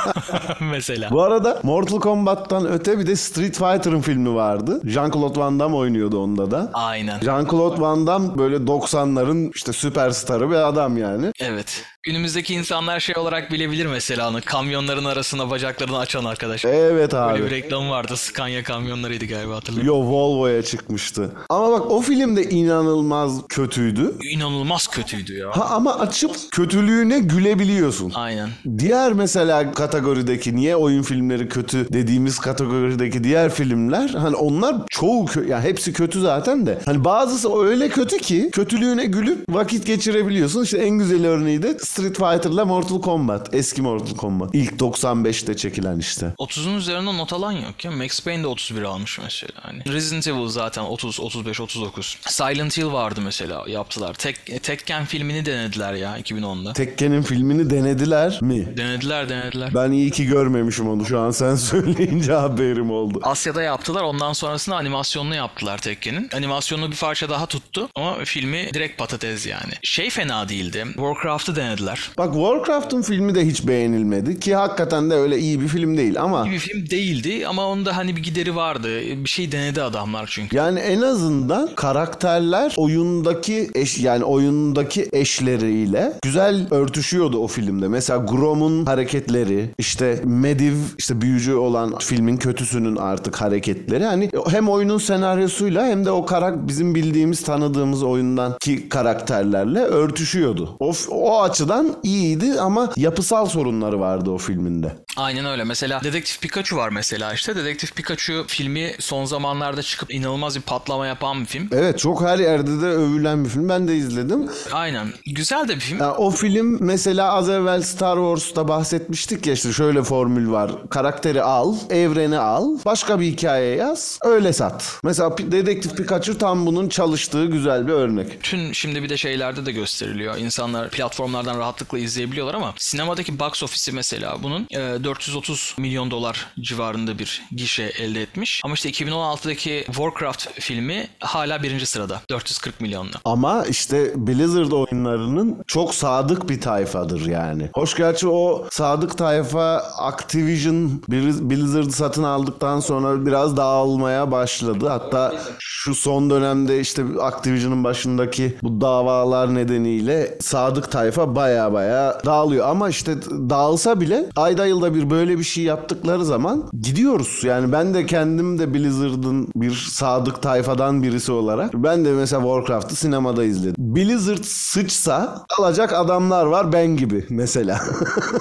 mesela. 0.60 1.10
Bu 1.10 1.22
arada 1.22 1.60
Mortal 1.62 2.00
Kombat'tan 2.00 2.66
öte 2.66 2.98
bir 2.98 3.06
de 3.06 3.16
Street 3.16 3.58
Fighter'ın 3.58 4.00
filmi 4.00 4.34
vardı. 4.34 4.80
Jean-Claude 4.84 5.38
Van 5.38 5.60
Damme 5.60 5.76
oynuyordu 5.76 6.18
onda 6.18 6.50
da. 6.50 6.70
Aynen. 6.74 7.20
Jean-Claude 7.20 7.80
Van 7.80 8.06
Damme 8.06 8.38
böyle 8.38 8.56
90'ların 8.56 9.50
işte 9.54 9.72
süperstarı 9.72 10.50
bir 10.50 10.68
adam 10.68 10.96
yani. 10.96 11.32
Evet. 11.40 11.84
Günümüzdeki 12.10 12.54
insanlar 12.54 13.00
şey 13.00 13.16
olarak 13.18 13.52
bilebilir 13.52 13.86
mesela 13.86 14.28
onu. 14.30 14.40
Kamyonların 14.44 15.04
arasına 15.04 15.50
bacaklarını 15.50 15.98
açan 15.98 16.24
arkadaş. 16.24 16.64
Evet 16.64 17.14
abi. 17.14 17.32
Böyle 17.32 17.44
bir 17.46 17.50
reklam 17.50 17.90
vardı. 17.90 18.16
Scania 18.16 18.62
kamyonlarıydı 18.62 19.24
galiba 19.24 19.56
hatırlıyorum. 19.56 19.86
Yo 19.86 19.94
Volvo'ya 20.10 20.62
çıkmıştı. 20.62 21.32
Ama 21.48 21.70
bak 21.72 21.90
o 21.90 22.00
film 22.00 22.36
de 22.36 22.42
inanılmaz 22.44 23.32
kötüydü. 23.48 24.12
İnanılmaz 24.32 24.86
kötüydü 24.88 25.34
ya. 25.38 25.48
Ha 25.50 25.64
ama 25.70 25.98
açıp 25.98 26.30
kötülüğüne 26.50 27.18
gülebiliyorsun. 27.18 28.12
Aynen. 28.14 28.48
Diğer 28.78 29.12
mesela 29.12 29.72
kategorideki 29.72 30.56
niye 30.56 30.76
oyun 30.76 31.02
filmleri 31.02 31.48
kötü 31.48 31.92
dediğimiz 31.92 32.38
kategorideki 32.38 33.24
diğer 33.24 33.50
filmler 33.54 34.08
hani 34.08 34.36
onlar 34.36 34.76
çoğu 34.90 35.24
kö- 35.26 35.48
yani 35.48 35.64
hepsi 35.64 35.92
kötü 35.92 36.20
zaten 36.20 36.66
de. 36.66 36.78
Hani 36.84 37.04
bazısı 37.04 37.62
öyle 37.62 37.88
kötü 37.88 38.18
ki 38.18 38.48
kötülüğüne 38.52 39.04
gülüp 39.04 39.38
vakit 39.48 39.86
geçirebiliyorsun. 39.86 40.64
İşte 40.64 40.78
en 40.78 40.90
güzel 40.98 41.26
örneği 41.26 41.62
de 41.62 41.78
Street 41.96 42.16
Fighter'la 42.16 42.64
Mortal 42.64 43.00
Kombat. 43.00 43.54
Eski 43.54 43.82
Mortal 43.82 44.16
Kombat. 44.16 44.50
İlk 44.54 44.72
95'te 44.72 45.56
çekilen 45.56 45.98
işte. 45.98 46.32
30'un 46.38 46.76
üzerinde 46.76 47.16
not 47.16 47.32
alan 47.32 47.52
yok 47.52 47.84
ya. 47.84 47.90
Max 47.90 48.20
Payne 48.20 48.42
de 48.42 48.46
31 48.46 48.82
almış 48.82 49.18
mesela. 49.18 49.52
Hani 49.62 49.84
Resident 49.92 50.28
Evil 50.28 50.48
zaten 50.48 50.82
30, 50.82 51.20
35, 51.20 51.60
39. 51.60 52.18
Silent 52.26 52.78
Hill 52.78 52.92
vardı 52.92 53.20
mesela 53.24 53.64
yaptılar. 53.68 54.14
Tek, 54.14 54.62
Tekken 54.62 55.04
filmini 55.04 55.46
denediler 55.46 55.94
ya 55.94 56.18
2010'da. 56.18 56.72
Tekken'in 56.72 57.22
filmini 57.22 57.70
denediler 57.70 58.38
mi? 58.42 58.76
Denediler 58.76 59.28
denediler. 59.28 59.74
Ben 59.74 59.92
iyi 59.92 60.10
ki 60.10 60.26
görmemişim 60.26 60.88
onu. 60.88 61.04
Şu 61.06 61.18
an 61.18 61.30
sen 61.30 61.54
söyleyince 61.70 62.32
haberim 62.32 62.90
oldu. 62.90 63.20
Asya'da 63.22 63.62
yaptılar. 63.62 64.02
Ondan 64.02 64.32
sonrasında 64.32 64.76
animasyonunu 64.76 65.34
yaptılar 65.34 65.78
Tekken'in. 65.78 66.30
Animasyonu 66.34 66.90
bir 66.90 66.96
parça 66.96 67.28
daha 67.28 67.46
tuttu 67.46 67.88
ama 67.94 68.16
filmi 68.24 68.70
direkt 68.74 68.98
patates 68.98 69.46
yani. 69.46 69.72
Şey 69.82 70.10
fena 70.10 70.48
değildi. 70.48 70.84
Warcraft'ı 70.94 71.56
denediler. 71.56 71.85
Bak 72.18 72.32
Warcraft'ın 72.34 73.02
filmi 73.02 73.34
de 73.34 73.46
hiç 73.46 73.66
beğenilmedi 73.66 74.40
ki 74.40 74.54
hakikaten 74.54 75.10
de 75.10 75.14
öyle 75.14 75.38
iyi 75.38 75.60
bir 75.60 75.68
film 75.68 75.96
değil 75.96 76.20
ama 76.20 76.46
İyi 76.46 76.52
bir 76.52 76.58
film 76.58 76.90
değildi 76.90 77.46
ama 77.48 77.66
onda 77.66 77.96
hani 77.96 78.16
bir 78.16 78.22
gideri 78.22 78.56
vardı. 78.56 78.88
Bir 79.24 79.28
şey 79.28 79.52
denedi 79.52 79.82
adamlar 79.82 80.28
çünkü. 80.32 80.56
yani 80.56 80.78
en 80.80 81.00
azından 81.02 81.68
karakterler 81.76 82.74
oyundaki 82.76 83.70
eş 83.74 83.98
yani 83.98 84.24
oyundaki 84.24 85.08
eşleriyle 85.12 86.12
güzel 86.22 86.66
örtüşüyordu 86.70 87.38
o 87.38 87.46
filmde. 87.46 87.88
Mesela 87.88 88.18
Grom'un 88.18 88.86
hareketleri, 88.86 89.70
işte 89.78 90.20
Mediv 90.24 90.74
işte 90.98 91.20
büyücü 91.20 91.54
olan 91.54 91.98
filmin 91.98 92.36
kötüsünün 92.36 92.96
artık 92.96 93.36
hareketleri 93.36 94.04
hani 94.04 94.30
hem 94.50 94.68
oyunun 94.68 94.98
senaryosuyla 94.98 95.86
hem 95.86 96.04
de 96.04 96.10
o 96.10 96.26
karak 96.26 96.68
bizim 96.68 96.94
bildiğimiz 96.94 97.42
tanıdığımız 97.42 98.02
oyundan 98.02 98.58
ki 98.60 98.88
karakterlerle 98.88 99.80
örtüşüyordu. 99.80 100.76
O, 100.80 100.92
o 101.10 101.42
açıdan 101.42 101.75
iyiydi 102.02 102.60
ama 102.60 102.92
yapısal 102.96 103.46
sorunları 103.46 104.00
vardı 104.00 104.30
o 104.30 104.38
filminde. 104.38 104.96
Aynen 105.16 105.46
öyle. 105.46 105.64
Mesela 105.64 106.00
Dedektif 106.04 106.40
Pikachu 106.40 106.76
var 106.76 106.88
mesela 106.88 107.32
işte. 107.32 107.56
Dedektif 107.56 107.94
Pikachu 107.94 108.44
filmi 108.46 108.92
son 108.98 109.24
zamanlarda 109.24 109.82
çıkıp 109.82 110.14
inanılmaz 110.14 110.56
bir 110.56 110.60
patlama 110.62 111.06
yapan 111.06 111.40
bir 111.40 111.46
film. 111.46 111.68
Evet 111.72 111.98
çok 111.98 112.22
her 112.22 112.38
yerde 112.38 112.70
de 112.80 112.86
övülen 112.86 113.44
bir 113.44 113.48
film. 113.48 113.68
Ben 113.68 113.88
de 113.88 113.96
izledim. 113.96 114.50
Aynen. 114.72 115.06
Güzel 115.26 115.68
de 115.68 115.74
bir 115.74 115.80
film. 115.80 115.98
Ya 116.00 116.14
o 116.14 116.30
film 116.30 116.78
mesela 116.80 117.32
az 117.32 117.48
evvel 117.48 117.82
Star 117.82 118.16
Wars'ta 118.16 118.68
bahsetmiştik 118.68 119.46
ya 119.46 119.52
işte 119.52 119.72
şöyle 119.72 120.02
formül 120.02 120.50
var. 120.50 120.72
Karakteri 120.90 121.42
al, 121.42 121.74
evreni 121.90 122.38
al, 122.38 122.78
başka 122.84 123.20
bir 123.20 123.26
hikaye 123.26 123.76
yaz, 123.76 124.18
öyle 124.22 124.52
sat. 124.52 124.98
Mesela 125.02 125.38
Dedektif 125.38 125.96
Pikachu 125.96 126.38
tam 126.38 126.66
bunun 126.66 126.88
çalıştığı 126.88 127.44
güzel 127.46 127.86
bir 127.88 127.92
örnek. 127.92 128.32
Bütün 128.38 128.72
şimdi 128.72 129.02
bir 129.02 129.08
de 129.08 129.16
şeylerde 129.16 129.66
de 129.66 129.72
gösteriliyor. 129.72 130.36
İnsanlar 130.36 130.90
platformlardan 130.90 131.55
rahatlıkla 131.58 131.98
izleyebiliyorlar 131.98 132.54
ama 132.54 132.74
sinemadaki 132.76 133.38
box 133.38 133.62
office'i 133.62 133.94
mesela 133.94 134.42
bunun 134.42 134.66
e, 134.70 135.04
430 135.04 135.74
milyon 135.78 136.10
dolar 136.10 136.46
civarında 136.60 137.18
bir 137.18 137.42
gişe 137.52 137.82
elde 137.82 138.22
etmiş. 138.22 138.60
Ama 138.64 138.74
işte 138.74 138.90
2016'daki 138.90 139.84
Warcraft 139.86 140.48
filmi 140.60 141.08
hala 141.20 141.62
birinci 141.62 141.86
sırada. 141.86 142.20
440 142.30 142.80
milyonla. 142.80 143.10
Ama 143.24 143.64
işte 143.64 144.12
Blizzard 144.16 144.72
oyunlarının 144.72 145.62
çok 145.66 145.94
sadık 145.94 146.48
bir 146.48 146.60
tayfadır 146.60 147.26
yani. 147.26 147.70
Hoş 147.74 147.96
gerçi 147.96 148.28
o 148.28 148.66
sadık 148.70 149.18
tayfa 149.18 149.76
Activision 149.98 151.02
Blizz- 151.10 151.50
Blizzard'ı 151.50 151.92
satın 151.92 152.22
aldıktan 152.22 152.80
sonra 152.80 153.26
biraz 153.26 153.56
dağılmaya 153.56 154.30
başladı. 154.30 154.88
Hatta 154.88 155.34
şu 155.58 155.94
son 155.94 156.30
dönemde 156.30 156.80
işte 156.80 157.02
Activision'ın 157.22 157.84
başındaki 157.84 158.56
bu 158.62 158.80
davalar 158.80 159.54
nedeniyle 159.54 160.38
sadık 160.40 160.90
tayfa 160.92 161.36
baya 161.46 161.72
baya 161.72 162.18
dağılıyor. 162.24 162.68
Ama 162.68 162.88
işte 162.88 163.22
dağılsa 163.22 164.00
bile 164.00 164.26
ayda 164.36 164.66
yılda 164.66 164.94
bir 164.94 165.10
böyle 165.10 165.38
bir 165.38 165.44
şey 165.44 165.64
yaptıkları 165.64 166.24
zaman 166.24 166.70
gidiyoruz. 166.82 167.40
Yani 167.42 167.72
ben 167.72 167.94
de 167.94 168.06
kendim 168.06 168.58
de 168.58 168.74
Blizzard'ın 168.74 169.48
bir 169.56 169.88
sadık 169.90 170.42
tayfadan 170.42 171.02
birisi 171.02 171.32
olarak 171.32 171.74
ben 171.74 172.04
de 172.04 172.12
mesela 172.12 172.42
Warcraft'ı 172.42 172.96
sinemada 172.96 173.44
izledim. 173.44 173.74
Blizzard 173.78 174.44
sıçsa 174.44 175.44
alacak 175.58 175.92
adamlar 175.92 176.46
var 176.46 176.72
ben 176.72 176.86
gibi 176.96 177.26
mesela. 177.30 177.80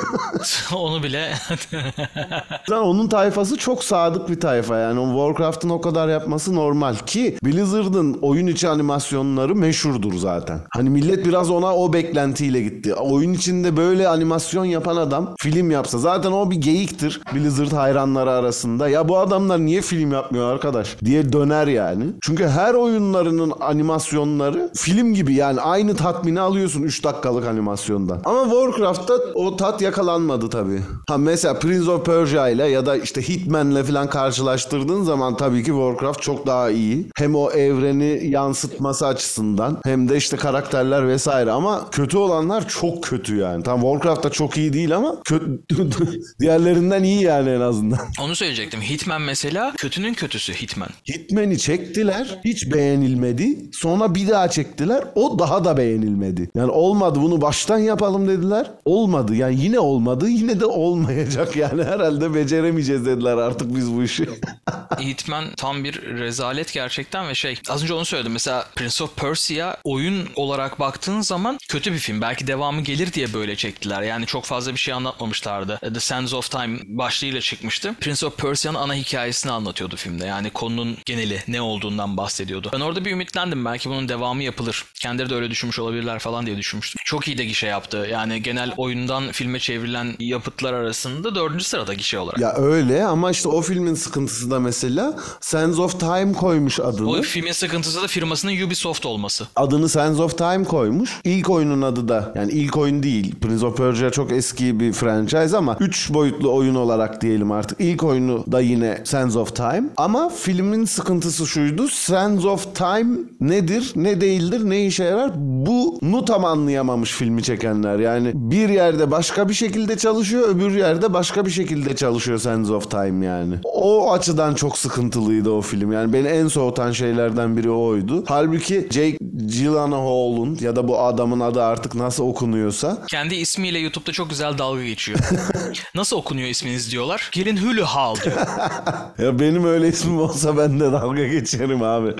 Onu 0.75 1.03
bile 1.03 1.33
Zaten 2.69 2.81
onun 2.81 3.07
tayfası 3.07 3.57
çok 3.57 3.83
sadık 3.83 4.29
bir 4.29 4.39
tayfa 4.39 4.77
yani. 4.77 5.05
Warcraft'ın 5.05 5.69
o 5.69 5.81
kadar 5.81 6.07
yapması 6.07 6.55
normal 6.55 6.95
ki 6.95 7.37
Blizzard'ın 7.43 8.19
oyun 8.21 8.47
içi 8.47 8.69
animasyonları 8.69 9.55
meşhurdur 9.55 10.13
zaten. 10.13 10.59
Hani 10.69 10.89
millet 10.89 11.25
biraz 11.25 11.49
ona 11.49 11.75
o 11.75 11.93
beklentiyle 11.93 12.61
gitti. 12.61 12.94
Oyun 13.01 13.33
içinde 13.33 13.77
böyle 13.77 14.07
animasyon 14.07 14.65
yapan 14.65 14.95
adam 14.95 15.35
film 15.39 15.71
yapsa 15.71 15.97
zaten 15.97 16.31
o 16.31 16.51
bir 16.51 16.55
geyiktir 16.55 17.21
Blizzard 17.33 17.71
hayranları 17.71 18.31
arasında. 18.31 18.89
Ya 18.89 19.07
bu 19.09 19.17
adamlar 19.19 19.59
niye 19.59 19.81
film 19.81 20.11
yapmıyor 20.11 20.53
arkadaş 20.53 20.97
diye 21.05 21.33
döner 21.33 21.67
yani. 21.67 22.05
Çünkü 22.21 22.47
her 22.47 22.73
oyunlarının 22.73 23.53
animasyonları 23.59 24.69
film 24.75 25.13
gibi 25.13 25.33
yani 25.33 25.61
aynı 25.61 25.95
tatmini 25.95 26.39
alıyorsun 26.39 26.83
3 26.83 27.03
dakikalık 27.03 27.45
animasyondan. 27.47 28.21
Ama 28.25 28.43
Warcraft'ta 28.43 29.13
o 29.33 29.55
tat 29.55 29.81
yakalanmadı 29.81 30.49
tabii. 30.49 30.81
Ha 31.09 31.17
mesela 31.17 31.59
Prince 31.59 31.91
of 31.91 32.05
Persia 32.05 32.49
ile 32.49 32.67
ya 32.67 32.85
da 32.85 32.97
işte 32.97 33.21
Hitman'le 33.21 33.83
falan 33.83 34.09
karşılaştırdığın 34.09 35.03
zaman 35.03 35.37
tabii 35.37 35.63
ki 35.63 35.71
Warcraft 35.71 36.21
çok 36.21 36.47
daha 36.47 36.69
iyi. 36.69 37.07
Hem 37.15 37.35
o 37.35 37.51
evreni 37.51 38.27
yansıtması 38.27 39.07
açısından 39.07 39.77
hem 39.83 40.09
de 40.09 40.17
işte 40.17 40.37
karakterler 40.37 41.07
vesaire 41.07 41.51
ama 41.51 41.81
kötü 41.91 42.17
olanlar 42.17 42.67
çok 42.67 42.84
kötü 43.01 43.35
yani. 43.37 43.63
Tam 43.63 43.81
Warcraft 43.81 44.23
da 44.23 44.29
çok 44.29 44.57
iyi 44.57 44.73
değil 44.73 44.95
ama 44.95 45.15
kötü 45.25 45.59
diğerlerinden 46.39 47.03
iyi 47.03 47.21
yani 47.23 47.49
en 47.49 47.61
azından. 47.61 47.99
onu 48.21 48.35
söyleyecektim. 48.35 48.81
Hitman 48.81 49.21
mesela 49.21 49.73
kötünün 49.77 50.13
kötüsü 50.13 50.53
Hitman. 50.53 50.89
Hitman'i 51.09 51.57
çektiler. 51.57 52.39
Hiç 52.45 52.71
beğenilmedi. 52.73 53.57
Sonra 53.73 54.15
bir 54.15 54.27
daha 54.27 54.49
çektiler. 54.49 55.03
O 55.15 55.39
daha 55.39 55.65
da 55.65 55.77
beğenilmedi. 55.77 56.49
Yani 56.55 56.71
olmadı 56.71 57.19
bunu 57.21 57.41
baştan 57.41 57.77
yapalım 57.77 58.27
dediler. 58.27 58.71
Olmadı. 58.85 59.35
Yani 59.35 59.61
yine 59.61 59.79
olmadı. 59.79 60.29
Yine 60.29 60.59
de 60.59 60.65
olmayacak 60.65 61.55
yani. 61.55 61.83
Herhalde 61.95 62.33
beceremeyeceğiz 62.33 63.05
dediler 63.05 63.37
artık 63.37 63.75
biz 63.75 63.93
bu 63.93 64.03
işi. 64.03 64.29
Hitman 64.99 65.45
tam 65.57 65.83
bir 65.83 66.01
rezalet 66.01 66.73
gerçekten 66.73 67.27
ve 67.29 67.35
şey 67.35 67.59
az 67.69 67.83
önce 67.83 67.93
onu 67.93 68.05
söyledim 68.05 68.31
mesela 68.31 68.65
Prince 68.75 69.03
of 69.03 69.15
Persia 69.15 69.77
oyun 69.83 70.27
olarak 70.35 70.79
baktığın 70.79 71.21
zaman 71.21 71.57
kötü 71.69 71.93
bir 71.93 71.97
film 71.97 72.21
belki 72.21 72.47
devamı 72.75 72.85
gelir 72.85 73.13
diye 73.13 73.33
böyle 73.33 73.55
çektiler 73.55 74.01
yani 74.01 74.25
çok 74.25 74.45
fazla 74.45 74.71
bir 74.71 74.77
şey 74.77 74.93
anlatmamışlardı 74.93 75.79
The 75.93 75.99
Sands 75.99 76.33
of 76.33 76.51
Time 76.51 76.79
başlığıyla 76.85 77.41
çıkmıştı 77.41 77.95
Prince 78.01 78.25
of 78.25 78.37
Persia'nın 78.37 78.77
ana 78.77 78.95
hikayesini 78.95 79.51
anlatıyordu 79.51 79.95
filmde 79.95 80.25
yani 80.25 80.49
konunun 80.49 80.97
geneli 81.05 81.43
ne 81.47 81.61
olduğundan 81.61 82.17
bahsediyordu 82.17 82.69
ben 82.73 82.79
orada 82.79 83.05
bir 83.05 83.11
ümitlendim 83.11 83.65
belki 83.65 83.89
bunun 83.89 84.09
devamı 84.09 84.43
yapılır 84.43 84.85
kendileri 85.01 85.29
de 85.29 85.35
öyle 85.35 85.51
düşünmüş 85.51 85.79
olabilirler 85.79 86.19
falan 86.19 86.45
diye 86.45 86.57
düşünmüştüm 86.57 87.01
Çok 87.05 87.27
iyi 87.27 87.37
de 87.37 87.45
gişe 87.45 87.67
yaptı. 87.67 88.07
Yani 88.11 88.43
genel 88.43 88.73
oyundan 88.77 89.31
filme 89.31 89.59
çevrilen 89.59 90.15
yapıtlar 90.19 90.73
arasında 90.73 91.35
dördüncü 91.35 91.63
sırada 91.63 91.93
gişe 91.93 92.19
olarak. 92.19 92.39
Ya 92.39 92.53
öyle 92.55 93.05
ama 93.05 93.31
işte 93.31 93.49
o 93.49 93.61
filmin 93.61 93.95
sıkıntısı 93.95 94.51
da 94.51 94.59
mesela 94.59 95.19
Sands 95.41 95.79
of 95.79 95.99
Time 95.99 96.33
koymuş 96.33 96.79
adını. 96.79 97.09
O 97.09 97.21
filmin 97.21 97.51
sıkıntısı 97.51 98.03
da 98.03 98.07
firmasının 98.07 98.61
Ubisoft 98.67 99.05
olması. 99.05 99.47
Adını 99.55 99.89
Sands 99.89 100.19
of 100.19 100.37
Time 100.37 100.63
koymuş. 100.63 101.09
İlk 101.23 101.49
oyunun 101.49 101.81
adı 101.81 102.07
da 102.07 102.33
yani 102.35 102.51
ilk 102.51 102.64
oyun 102.77 103.03
değil. 103.03 103.35
Prince 103.41 103.65
of 103.65 103.77
Persia 103.77 104.09
çok 104.09 104.31
eski 104.31 104.79
bir 104.79 104.93
franchise 104.93 105.57
ama 105.57 105.77
3 105.79 106.13
boyutlu 106.13 106.53
oyun 106.55 106.75
olarak 106.75 107.21
diyelim 107.21 107.51
artık. 107.51 107.81
İlk 107.81 108.03
oyunu 108.03 108.43
da 108.51 108.59
yine 108.59 109.01
Sands 109.03 109.35
of 109.35 109.55
Time. 109.55 109.83
Ama 109.97 110.29
filmin 110.29 110.85
sıkıntısı 110.85 111.47
şuydu. 111.47 111.87
Sands 111.87 112.45
of 112.45 112.75
Time 112.75 113.17
nedir, 113.41 113.93
ne 113.95 114.21
değildir, 114.21 114.69
ne 114.69 114.85
işe 114.85 115.03
yarar? 115.03 115.31
Bunu 115.35 116.25
tam 116.25 116.45
anlayamamış 116.45 117.11
filmi 117.11 117.43
çekenler. 117.43 117.99
Yani 117.99 118.31
bir 118.33 118.69
yerde 118.69 119.11
başka 119.11 119.49
bir 119.49 119.53
şekilde 119.53 119.97
çalışıyor, 119.97 120.49
öbür 120.49 120.71
yerde 120.75 121.13
başka 121.13 121.45
bir 121.45 121.51
şekilde 121.51 121.95
çalışıyor 121.95 122.37
Sands 122.37 122.69
of 122.69 122.91
Time 122.91 123.25
yani. 123.25 123.55
O 123.63 124.11
açıdan 124.11 124.53
çok 124.53 124.77
sıkıntılıydı 124.77 125.49
o 125.49 125.61
film. 125.61 125.91
Yani 125.91 126.13
beni 126.13 126.27
en 126.27 126.47
soğutan 126.47 126.91
şeylerden 126.91 127.57
biri 127.57 127.69
oydu. 127.69 128.23
Halbuki 128.27 128.87
Jake 128.91 129.17
Gyllenhaal'un 129.33 130.57
ya 130.61 130.75
da 130.75 130.87
bu 130.87 130.99
adamın 130.99 131.39
adı 131.39 131.63
artık 131.63 131.95
nasıl 131.95 132.23
okunuyorsa 132.55 133.05
Kendi 133.07 133.35
ismiyle 133.35 133.79
YouTube'da 133.79 134.11
çok 134.11 134.29
güzel 134.29 134.57
dalga 134.57 134.83
geçiyor. 134.83 135.19
Nasıl 135.95 136.17
okunuyor 136.17 136.49
isminiz 136.49 136.91
diyorlar. 136.91 137.29
Gelin 137.31 137.57
Hülü 137.57 137.81
Hal 137.83 138.15
diyor. 138.15 138.37
ya 139.17 139.39
benim 139.39 139.65
öyle 139.65 139.87
ismim 139.87 140.19
olsa 140.19 140.57
ben 140.57 140.79
de 140.79 140.91
dalga 140.91 141.27
geçerim 141.27 141.83
abi. 141.83 142.13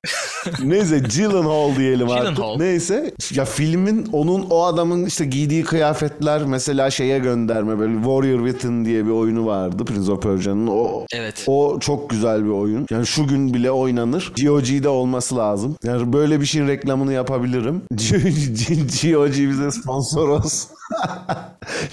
Neyse 0.63 0.99
Gyllenhaal 0.99 1.75
diyelim 1.75 2.09
artık. 2.09 2.35
Gyllenhaal. 2.35 2.57
Neyse 2.57 3.13
ya 3.33 3.45
filmin 3.45 4.07
onun 4.11 4.45
o 4.49 4.63
adamın 4.65 5.05
işte 5.05 5.25
giydiği 5.25 5.63
kıyafetler 5.63 6.43
mesela 6.45 6.89
şeye 6.91 7.19
gönderme 7.19 7.79
böyle 7.79 7.93
Warrior 7.95 8.47
Within 8.47 8.85
diye 8.85 9.05
bir 9.05 9.11
oyunu 9.11 9.45
vardı 9.45 9.85
Prince 9.85 10.11
of 10.11 10.23
Persia'nın. 10.23 10.67
O 10.67 11.05
Evet. 11.13 11.43
O 11.47 11.79
çok 11.79 12.09
güzel 12.09 12.45
bir 12.45 12.49
oyun. 12.49 12.87
Yani 12.89 13.07
şu 13.07 13.27
gün 13.27 13.53
bile 13.53 13.71
oynanır. 13.71 14.33
GOG'de 14.43 14.89
olması 14.89 15.37
lazım. 15.37 15.75
Yani 15.83 16.13
böyle 16.13 16.41
bir 16.41 16.45
şeyin 16.45 16.67
reklamını 16.67 17.13
yapabilirim. 17.13 17.81
GOG 17.91 19.49
bize 19.49 19.71
sponsor 19.71 20.29
olsun. 20.29 20.69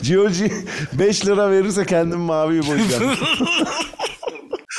GOG 0.09 0.51
5 0.93 1.27
lira 1.27 1.51
verirse 1.51 1.87
kendim 1.87 2.21
mavi 2.21 2.67
boyayacağım. 2.69 3.03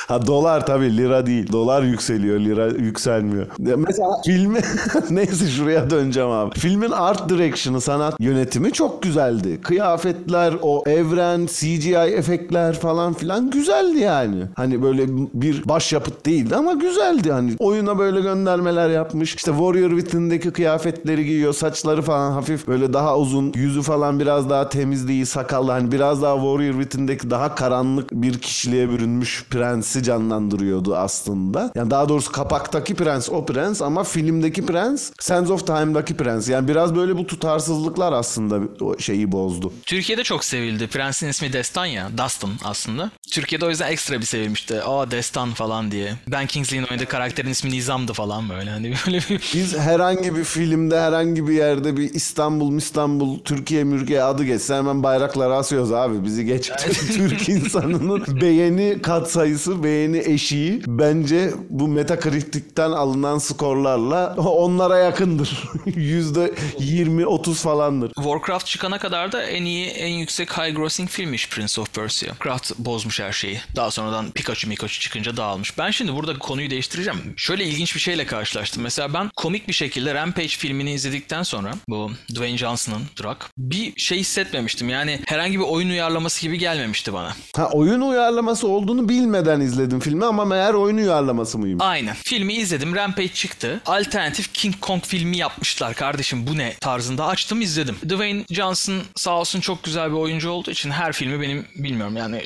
Ha 0.08 0.28
dolar 0.28 0.66
tabii 0.66 0.98
lira 0.98 1.26
değil. 1.26 1.52
Dolar 1.52 1.84
yükseliyor 1.84 2.40
lira 2.40 2.68
yükselmiyor. 2.68 3.46
Mesela 3.60 4.10
filmi 4.26 4.60
neyse 5.10 5.48
şuraya 5.48 5.90
döneceğim 5.90 6.30
abi. 6.30 6.60
Filmin 6.60 6.92
art 6.92 7.30
direction'ı 7.30 7.82
sanat 7.82 8.16
yönetimi 8.20 8.72
çok 8.72 9.04
güzeldi. 9.04 9.62
Kıyafetler, 9.62 10.54
o 10.62 10.84
evren, 10.86 11.46
CGI 11.46 11.94
efektler 11.96 12.80
falan 12.80 13.14
filan 13.14 13.50
güzeldi 13.50 14.00
yani. 14.00 14.44
Hani 14.56 14.84
böyle 14.84 15.08
bir 15.34 15.70
başyapıt 15.70 16.26
değildi 16.26 16.56
ama 16.56 16.74
güzeldi 16.74 17.32
hani. 17.32 17.56
Oyuna 17.60 17.98
böyle 18.00 18.22
göndermeler 18.22 18.90
yapmış. 18.90 19.36
İşte 19.36 19.52
Warrior 19.52 19.90
Within'deki 19.90 20.52
kıyafetleri 20.52 21.26
giyiyor. 21.26 21.54
Saçları 21.54 22.02
falan 22.02 22.32
hafif 22.32 22.68
böyle 22.68 22.94
daha 22.94 23.18
uzun. 23.18 23.54
Yüzü 23.56 23.82
falan 23.82 24.20
biraz 24.20 24.50
daha 24.50 24.70
temizliği, 24.70 25.26
sakallı. 25.26 25.72
Hani 25.72 25.92
biraz 25.92 26.22
daha 26.22 26.36
Warrior 26.36 26.74
Within'deki 26.74 27.30
daha 27.30 27.56
karanlık 27.56 28.12
bir 28.12 28.40
kişiliğe 28.40 28.90
bürünmüş 28.90 29.46
prensi 29.94 30.04
canlandırıyordu 30.04 30.96
aslında. 30.96 31.72
Yani 31.76 31.92
daha 31.92 32.10
doğrusu 32.10 32.32
kapaktaki 32.32 32.96
prens 32.96 33.30
o 33.30 33.46
prens 33.46 33.82
ama 33.82 34.04
filmdeki 34.04 34.66
prens 34.66 35.12
Sands 35.20 35.50
of 35.50 35.68
Time'daki 35.68 36.18
prens. 36.18 36.50
Yani 36.50 36.68
biraz 36.68 36.96
böyle 36.96 37.18
bu 37.18 37.28
tutarsızlıklar 37.28 38.14
aslında 38.14 38.60
o 38.82 39.00
şeyi 39.00 39.32
bozdu. 39.32 39.74
Türkiye'de 39.86 40.24
çok 40.24 40.46
sevildi. 40.46 40.88
Prensin 40.88 41.28
ismi 41.28 41.54
Destan 41.54 41.86
ya. 41.86 42.10
Dustin 42.18 42.50
aslında. 42.64 43.12
Türkiye'de 43.32 43.66
o 43.66 43.70
yüzden 43.70 43.92
ekstra 43.92 44.20
bir 44.20 44.26
sevilmişti. 44.26 44.82
Aa 44.84 45.12
Destan 45.12 45.52
falan 45.52 45.92
diye. 45.92 46.14
Ben 46.28 46.48
Kingsley'in 46.48 46.84
oynadığı 46.84 47.06
karakterin 47.06 47.50
ismi 47.50 47.72
Nizam'dı 47.72 48.14
falan 48.14 48.50
böyle. 48.50 48.70
Hani 48.70 48.94
böyle 49.06 49.18
bir... 49.18 49.52
Biz 49.54 49.78
herhangi 49.78 50.36
bir 50.36 50.44
filmde 50.44 51.00
herhangi 51.00 51.48
bir 51.48 51.54
yerde 51.54 51.98
bir 51.98 52.14
İstanbul, 52.14 52.78
İstanbul, 52.78 53.40
Türkiye, 53.40 53.84
Mürkiye 53.84 54.24
adı 54.24 54.44
geçse 54.44 54.76
hemen 54.76 55.04
bayrakları 55.04 55.54
asıyoruz 55.54 55.92
abi. 55.92 56.26
Bizi 56.26 56.46
geç 56.46 56.72
Türk 57.16 57.50
insanının 57.50 58.42
beğeni 58.42 59.02
katsayısı, 59.02 59.83
beğeni 59.84 60.18
eşiği 60.18 60.82
bence 60.88 61.52
bu 61.70 61.88
Metacritic'ten 61.88 62.92
alınan 62.92 63.38
skorlarla 63.38 64.36
onlara 64.38 64.98
yakındır. 64.98 65.64
Yüzde 65.86 66.54
20-30 66.80 67.54
falandır. 67.54 68.12
Warcraft 68.16 68.66
çıkana 68.66 68.98
kadar 68.98 69.32
da 69.32 69.44
en 69.44 69.66
iyi, 69.66 69.88
en 69.88 70.14
yüksek 70.14 70.58
high 70.58 70.76
grossing 70.76 71.10
filmmiş 71.10 71.50
Prince 71.50 71.82
of 71.82 71.94
Persia. 71.94 72.30
Warcraft 72.30 72.72
bozmuş 72.80 73.20
her 73.20 73.32
şeyi. 73.32 73.60
Daha 73.76 73.92
sonradan 73.92 74.32
Pikachu 74.32 74.70
Mikachu 74.70 75.00
çıkınca 75.00 75.38
dağılmış. 75.38 75.78
Ben 75.78 75.92
şimdi 75.92 76.14
burada 76.16 76.40
konuyu 76.40 76.70
değiştireceğim. 76.70 77.20
Şöyle 77.38 77.66
ilginç 77.66 77.96
bir 77.96 78.00
şeyle 78.00 78.26
karşılaştım. 78.26 78.84
Mesela 78.84 79.14
ben 79.14 79.30
komik 79.36 79.68
bir 79.68 79.74
şekilde 79.74 80.14
Rampage 80.14 80.48
filmini 80.48 80.94
izledikten 80.94 81.44
sonra 81.44 81.72
bu 81.90 82.12
Dwayne 82.32 82.58
Johnson'ın 82.58 83.02
Drak 83.24 83.50
bir 83.58 83.94
şey 84.00 84.20
hissetmemiştim. 84.20 84.90
Yani 84.90 85.20
herhangi 85.26 85.60
bir 85.60 85.66
oyun 85.66 85.90
uyarlaması 85.90 86.42
gibi 86.42 86.58
gelmemişti 86.58 87.14
bana. 87.14 87.36
Ha 87.56 87.70
oyun 87.74 88.02
uyarlaması 88.02 88.68
olduğunu 88.68 89.10
bilmeden 89.10 89.60
izledim 89.60 89.73
filmi 90.00 90.26
ama 90.26 90.46
meğer 90.46 90.74
oyun 90.74 90.98
uyarlaması 90.98 91.58
mıymış? 91.58 91.84
Aynen. 91.86 92.16
Filmi 92.24 92.54
izledim. 92.54 92.96
Rampage 92.96 93.28
çıktı. 93.34 93.82
Alternatif 93.86 94.54
King 94.54 94.76
Kong 94.82 95.04
filmi 95.04 95.38
yapmışlar 95.38 95.94
kardeşim 95.94 96.48
bu 96.48 96.58
ne 96.58 96.74
tarzında 96.74 97.26
açtım 97.26 97.62
izledim. 97.62 97.96
Dwayne 98.10 98.44
Johnson 98.50 99.02
sağ 99.16 99.40
olsun 99.40 99.60
çok 99.60 99.84
güzel 99.84 100.12
bir 100.12 100.18
oyuncu 100.18 100.50
olduğu 100.50 100.72
için 100.72 100.92
her 100.92 101.14
filmi 101.14 101.42
benim 101.42 101.66
bilmiyorum 101.76 102.18
yani 102.18 102.42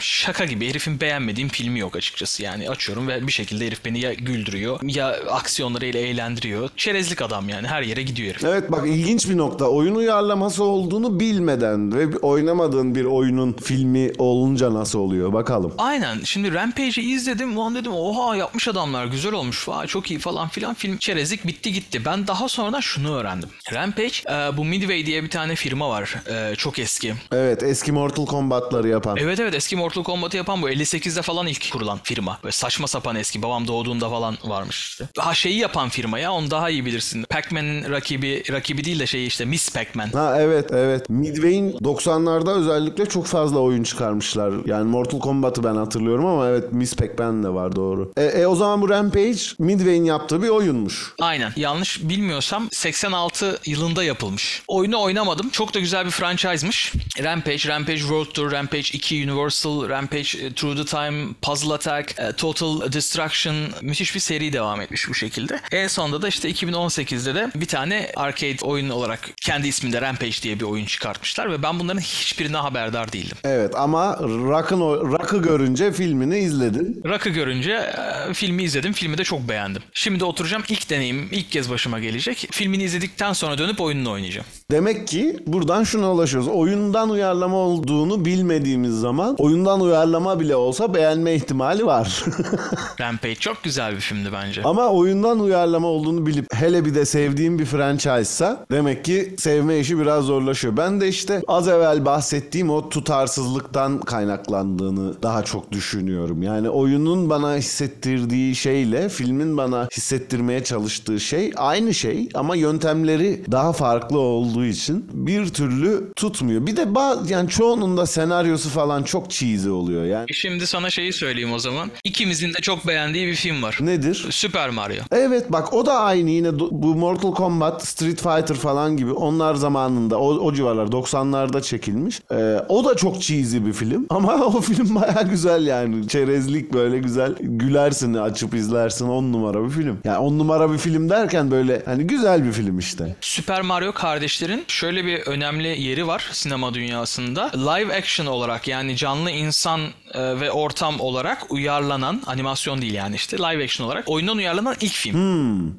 şaka 0.00 0.44
gibi 0.44 0.68
herifin 0.68 1.00
beğenmediğim 1.00 1.48
filmi 1.48 1.78
yok 1.78 1.96
açıkçası. 1.96 2.42
Yani 2.42 2.70
açıyorum 2.70 3.08
ve 3.08 3.26
bir 3.26 3.32
şekilde 3.32 3.66
herif 3.66 3.84
beni 3.84 4.00
ya 4.00 4.14
güldürüyor 4.14 4.80
ya 4.82 5.16
aksiyonlarıyla 5.30 6.00
eğlendiriyor. 6.00 6.70
Çerezlik 6.76 7.22
adam 7.22 7.48
yani 7.48 7.66
her 7.66 7.82
yere 7.82 8.02
gidiyor 8.02 8.28
herif. 8.34 8.44
Evet 8.44 8.72
bak 8.72 8.86
ilginç 8.88 9.28
bir 9.28 9.36
nokta. 9.36 9.64
Oyun 9.64 9.94
uyarlaması 9.94 10.64
olduğunu 10.64 11.20
bilmeden 11.20 11.92
ve 11.94 12.18
oynamadığın 12.18 12.94
bir 12.94 13.04
oyunun 13.04 13.52
filmi 13.52 14.12
olunca 14.18 14.74
nasıl 14.74 14.98
oluyor 14.98 15.32
bakalım. 15.32 15.72
Aynen. 15.78 16.20
Şimdi 16.24 16.52
Rampage'i 16.68 17.04
izledim. 17.12 17.56
Ulan 17.56 17.74
dedim 17.74 17.92
oha 17.94 18.36
yapmış 18.36 18.68
adamlar 18.68 19.06
güzel 19.06 19.32
olmuş. 19.32 19.68
Vay 19.68 19.86
çok 19.86 20.10
iyi 20.10 20.20
falan 20.20 20.48
filan. 20.48 20.74
Film 20.74 20.98
çerezlik 20.98 21.46
bitti 21.46 21.72
gitti. 21.72 22.04
Ben 22.04 22.26
daha 22.26 22.48
sonradan 22.48 22.80
şunu 22.80 23.16
öğrendim. 23.16 23.48
Rampage 23.72 24.14
e, 24.30 24.56
bu 24.56 24.64
Midway 24.64 25.06
diye 25.06 25.22
bir 25.24 25.30
tane 25.30 25.54
firma 25.54 25.88
var. 25.88 26.14
E, 26.30 26.56
çok 26.56 26.78
eski. 26.78 27.14
Evet 27.32 27.62
eski 27.62 27.92
Mortal 27.92 28.26
Kombat'ları 28.26 28.88
yapan. 28.88 29.16
Evet 29.20 29.40
evet 29.40 29.54
eski 29.54 29.76
Mortal 29.76 30.02
Kombat'ı 30.02 30.36
yapan 30.36 30.62
bu 30.62 30.70
58'de 30.70 31.22
falan 31.22 31.46
ilk 31.46 31.72
kurulan 31.72 31.98
firma. 32.02 32.38
Böyle 32.44 32.52
saçma 32.52 32.86
sapan 32.86 33.16
eski. 33.16 33.42
Babam 33.42 33.68
doğduğunda 33.68 34.10
falan 34.10 34.36
varmış 34.44 34.88
işte. 34.88 35.08
Ha 35.18 35.34
şeyi 35.34 35.58
yapan 35.58 35.88
firma 35.88 36.18
ya 36.18 36.32
onu 36.32 36.50
daha 36.50 36.70
iyi 36.70 36.86
bilirsin. 36.86 37.22
Pac-Man'in 37.22 37.90
rakibi 37.90 38.42
rakibi 38.52 38.84
değil 38.84 38.98
de 39.00 39.06
şey 39.06 39.26
işte 39.26 39.44
Miss 39.44 39.68
Pac-Man. 39.74 40.08
Ha 40.12 40.36
evet 40.40 40.72
evet. 40.72 41.08
Midway'in 41.08 41.72
90'larda 41.72 42.50
özellikle 42.50 43.06
çok 43.06 43.26
fazla 43.26 43.58
oyun 43.58 43.82
çıkarmışlar. 43.82 44.52
Yani 44.66 44.90
Mortal 44.90 45.18
Kombat'ı 45.18 45.64
ben 45.64 45.74
hatırlıyorum 45.76 46.26
ama 46.26 46.48
evet 46.48 46.57
Miss 46.70 46.96
Pac-Man 46.96 47.44
de 47.44 47.48
var 47.48 47.76
doğru. 47.76 48.12
E, 48.16 48.24
e, 48.24 48.46
o 48.46 48.54
zaman 48.54 48.82
bu 48.82 48.88
Rampage 48.88 49.38
Midway'in 49.58 50.04
yaptığı 50.04 50.42
bir 50.42 50.48
oyunmuş. 50.48 51.14
Aynen. 51.20 51.52
Yanlış 51.56 52.08
bilmiyorsam 52.08 52.68
86 52.72 53.58
yılında 53.66 54.04
yapılmış. 54.04 54.62
Oyunu 54.68 55.02
oynamadım. 55.02 55.48
Çok 55.50 55.74
da 55.74 55.80
güzel 55.80 56.06
bir 56.06 56.10
franchise'mış. 56.10 56.92
Rampage, 57.22 57.68
Rampage 57.68 57.98
World 57.98 58.26
Tour, 58.26 58.52
Rampage 58.52 58.88
2 58.92 59.30
Universal, 59.30 59.88
Rampage 59.88 60.38
e, 60.42 60.52
Through 60.52 60.76
the 60.76 60.84
Time, 60.84 61.26
Puzzle 61.42 61.74
Attack, 61.74 62.18
e, 62.18 62.32
Total 62.32 62.92
Destruction 62.92 63.56
müthiş 63.82 64.14
bir 64.14 64.20
seri 64.20 64.52
devam 64.52 64.80
etmiş 64.80 65.08
bu 65.08 65.14
şekilde. 65.14 65.60
En 65.72 65.88
sonunda 65.88 66.22
da 66.22 66.28
işte 66.28 66.50
2018'de 66.50 67.34
de 67.34 67.50
bir 67.54 67.66
tane 67.66 68.12
arcade 68.16 68.64
oyun 68.64 68.88
olarak 68.88 69.20
kendi 69.36 69.68
isminde 69.68 70.00
Rampage 70.00 70.42
diye 70.42 70.60
bir 70.60 70.64
oyun 70.64 70.84
çıkartmışlar 70.84 71.52
ve 71.52 71.62
ben 71.62 71.78
bunların 71.78 72.00
hiçbirine 72.00 72.56
haberdar 72.56 73.12
değildim. 73.12 73.36
Evet 73.44 73.74
ama 73.76 74.18
Rock'ın 74.20 74.80
Rock'ı 74.80 75.42
görünce 75.42 75.92
filmini 75.92 76.38
izledin. 76.48 77.02
Rock'ı 77.04 77.28
görünce 77.28 77.72
e, 77.72 78.34
filmi 78.34 78.62
izledim. 78.62 78.92
Filmi 78.92 79.18
de 79.18 79.24
çok 79.24 79.48
beğendim. 79.48 79.82
Şimdi 79.92 80.24
oturacağım. 80.24 80.62
ilk 80.68 80.90
deneyim 80.90 81.28
ilk 81.32 81.50
kez 81.50 81.70
başıma 81.70 81.98
gelecek. 81.98 82.48
Filmini 82.50 82.82
izledikten 82.82 83.32
sonra 83.32 83.58
dönüp 83.58 83.80
oyununu 83.80 84.10
oynayacağım. 84.10 84.46
Demek 84.70 85.08
ki 85.08 85.36
buradan 85.46 85.84
şuna 85.84 86.12
ulaşıyoruz. 86.12 86.48
Oyundan 86.48 87.10
uyarlama 87.10 87.56
olduğunu 87.56 88.24
bilmediğimiz 88.24 88.94
zaman 89.00 89.34
oyundan 89.38 89.80
uyarlama 89.80 90.40
bile 90.40 90.56
olsa 90.56 90.94
beğenme 90.94 91.34
ihtimali 91.34 91.86
var. 91.86 92.24
Rampage 93.00 93.34
çok 93.34 93.62
güzel 93.62 93.94
bir 93.96 94.00
filmdi 94.00 94.28
bence. 94.32 94.62
Ama 94.64 94.88
oyundan 94.88 95.40
uyarlama 95.40 95.88
olduğunu 95.88 96.26
bilip 96.26 96.54
hele 96.54 96.84
bir 96.84 96.94
de 96.94 97.04
sevdiğim 97.04 97.58
bir 97.58 97.64
franchise'sa 97.64 98.66
demek 98.70 99.04
ki 99.04 99.34
sevme 99.38 99.78
işi 99.78 99.98
biraz 99.98 100.24
zorlaşıyor. 100.24 100.76
Ben 100.76 101.00
de 101.00 101.08
işte 101.08 101.42
az 101.48 101.68
evvel 101.68 102.04
bahsettiğim 102.04 102.70
o 102.70 102.88
tutarsızlıktan 102.88 104.00
kaynaklandığını 104.00 105.22
daha 105.22 105.44
çok 105.44 105.72
düşünüyorum. 105.72 106.37
Düşünüyorum. 106.38 106.42
Yani 106.42 106.70
oyunun 106.70 107.30
bana 107.30 107.56
hissettirdiği 107.56 108.54
şeyle 108.54 109.08
filmin 109.08 109.56
bana 109.56 109.88
hissettirmeye 109.96 110.64
çalıştığı 110.64 111.20
şey 111.20 111.52
aynı 111.56 111.94
şey 111.94 112.28
ama 112.34 112.56
yöntemleri 112.56 113.42
daha 113.50 113.72
farklı 113.72 114.18
olduğu 114.18 114.64
için 114.64 115.04
bir 115.12 115.48
türlü 115.48 116.12
tutmuyor. 116.16 116.66
Bir 116.66 116.76
de 116.76 116.94
bazı 116.94 117.32
yani 117.32 117.48
çoğunun 117.48 117.96
da 117.96 118.06
senaryosu 118.06 118.68
falan 118.68 119.02
çok 119.02 119.30
cheesy 119.30 119.70
oluyor. 119.70 120.04
Yani 120.04 120.26
Şimdi 120.34 120.66
sana 120.66 120.90
şeyi 120.90 121.12
söyleyeyim 121.12 121.52
o 121.52 121.58
zaman. 121.58 121.90
İkimizin 122.04 122.54
de 122.54 122.58
çok 122.62 122.86
beğendiği 122.86 123.26
bir 123.26 123.34
film 123.34 123.62
var. 123.62 123.78
nedir? 123.80 124.26
Super 124.30 124.70
Mario. 124.70 125.02
Evet 125.12 125.52
bak 125.52 125.72
o 125.72 125.86
da 125.86 126.00
aynı 126.00 126.30
yine 126.30 126.58
bu 126.58 126.94
Mortal 126.94 127.34
Kombat, 127.34 127.86
Street 127.86 128.22
Fighter 128.22 128.56
falan 128.56 128.96
gibi 128.96 129.12
onlar 129.12 129.54
zamanında 129.54 130.18
o, 130.18 130.28
o 130.28 130.52
civarlar 130.54 130.86
90'larda 130.86 131.62
çekilmiş. 131.62 132.20
Ee, 132.30 132.34
o 132.68 132.84
da 132.84 132.94
çok 132.94 133.22
cheesy 133.22 133.58
bir 133.66 133.72
film 133.72 134.06
ama 134.10 134.34
o 134.34 134.60
film 134.60 134.94
baya 134.94 135.22
güzel 135.30 135.66
yani 135.66 136.08
çerezlik 136.28 136.72
böyle 136.72 136.98
güzel 136.98 137.34
gülersin 137.40 138.14
açıp 138.14 138.54
izlersin 138.54 139.08
on 139.08 139.32
numara 139.32 139.64
bir 139.64 139.70
film. 139.70 140.00
Yani 140.04 140.18
on 140.18 140.38
numara 140.38 140.72
bir 140.72 140.78
film 140.78 141.10
derken 141.10 141.50
böyle 141.50 141.82
hani 141.84 142.06
güzel 142.06 142.44
bir 142.44 142.52
film 142.52 142.78
işte. 142.78 143.16
Super 143.20 143.60
Mario 143.62 143.92
kardeşlerin 143.92 144.64
şöyle 144.68 145.04
bir 145.04 145.20
önemli 145.20 145.82
yeri 145.82 146.06
var 146.06 146.28
sinema 146.32 146.74
dünyasında. 146.74 147.50
Live 147.54 147.96
action 147.96 148.26
olarak 148.26 148.68
yani 148.68 148.96
canlı 148.96 149.30
insan 149.30 149.80
e, 150.14 150.40
ve 150.40 150.50
ortam 150.50 151.00
olarak 151.00 151.52
uyarlanan 151.52 152.22
animasyon 152.26 152.82
değil 152.82 152.94
yani 152.94 153.16
işte 153.16 153.38
live 153.38 153.64
action 153.64 153.86
olarak 153.86 154.04
oyundan 154.08 154.36
uyarlanan 154.36 154.76
ilk 154.80 154.92
film. 154.92 155.18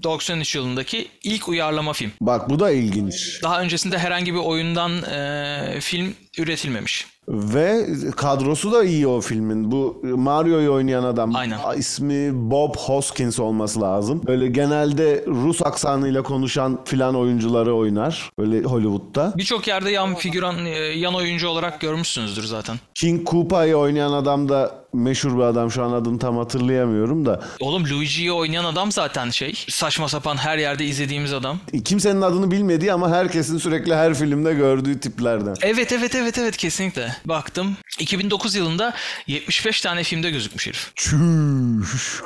93 0.03 0.55
yılındaki 0.55 1.07
ilk 1.23 1.49
uyarlama 1.49 1.93
film. 1.93 2.11
Bak 2.21 2.49
bu 2.49 2.59
da 2.59 2.71
ilginç. 2.71 3.43
Daha 3.43 3.61
öncesinde 3.61 3.97
herhangi 3.97 4.33
bir 4.33 4.39
oyundan 4.39 5.03
e, 5.03 5.79
film 5.81 6.13
üretilmemiş. 6.37 7.05
Ve 7.29 7.85
kadrosu 8.15 8.71
da 8.71 8.83
iyi 8.83 9.07
o 9.07 9.21
filmin. 9.21 9.71
Bu 9.71 10.01
Mario'yu 10.03 10.73
oynayan 10.73 11.03
adam 11.03 11.35
Aynen. 11.35 11.59
ismi 11.77 12.51
Bob 12.51 12.75
Hoskins 12.77 13.39
olması 13.39 13.81
lazım. 13.81 14.21
Böyle 14.27 14.47
genelde 14.47 15.23
Rus 15.27 15.61
aksanıyla 15.61 16.23
konuşan 16.23 16.79
filan 16.85 17.15
oyuncuları 17.15 17.75
oynar. 17.75 18.31
Böyle 18.39 18.63
Hollywood'da. 18.63 19.33
Birçok 19.37 19.67
yerde 19.67 19.91
yan 19.91 20.15
figüran, 20.15 20.65
e, 20.65 20.69
yan 20.79 21.15
oyuncu 21.15 21.47
olarak 21.47 21.81
görmüşsünüzdür 21.81 22.43
zaten. 22.43 22.77
King 22.95 23.23
Koopa'yı 23.27 23.75
oynayan 23.77 24.11
adam 24.11 24.49
da 24.49 24.71
meşhur 24.93 25.37
bir 25.37 25.43
adam. 25.43 25.71
Şu 25.71 25.83
an 25.83 25.91
adını 25.91 26.19
tam 26.19 26.37
hatırlayamıyorum 26.37 27.25
da. 27.25 27.43
Oğlum 27.59 27.83
Luigi'yi 27.89 28.31
oynayan 28.31 28.65
adam 28.65 28.91
zaten 28.91 29.29
şey. 29.29 29.65
Saçma 29.69 30.09
sapan 30.09 30.37
her 30.37 30.57
yerde 30.57 30.85
izlediğimiz 30.85 31.33
adam. 31.33 31.59
Kimsenin 31.85 32.21
adını 32.21 32.51
bilmediği 32.51 32.93
ama 32.93 33.09
herkesin 33.11 33.57
sürekli 33.57 33.95
her 33.95 34.13
filmde 34.13 34.53
gördüğü 34.53 34.99
tiplerden. 34.99 35.55
Evet 35.61 35.91
evet 35.91 36.15
evet 36.15 36.37
evet 36.37 36.57
kesinlikle. 36.57 37.15
Baktım 37.25 37.77
2009 37.99 38.55
yılında 38.55 38.93
75 39.27 39.81
tane 39.81 40.03
filmde 40.03 40.31
gözükmüş 40.31 40.67
herif. 40.67 40.91
Çüş. 40.95 42.21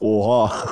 Oha. 0.00 0.52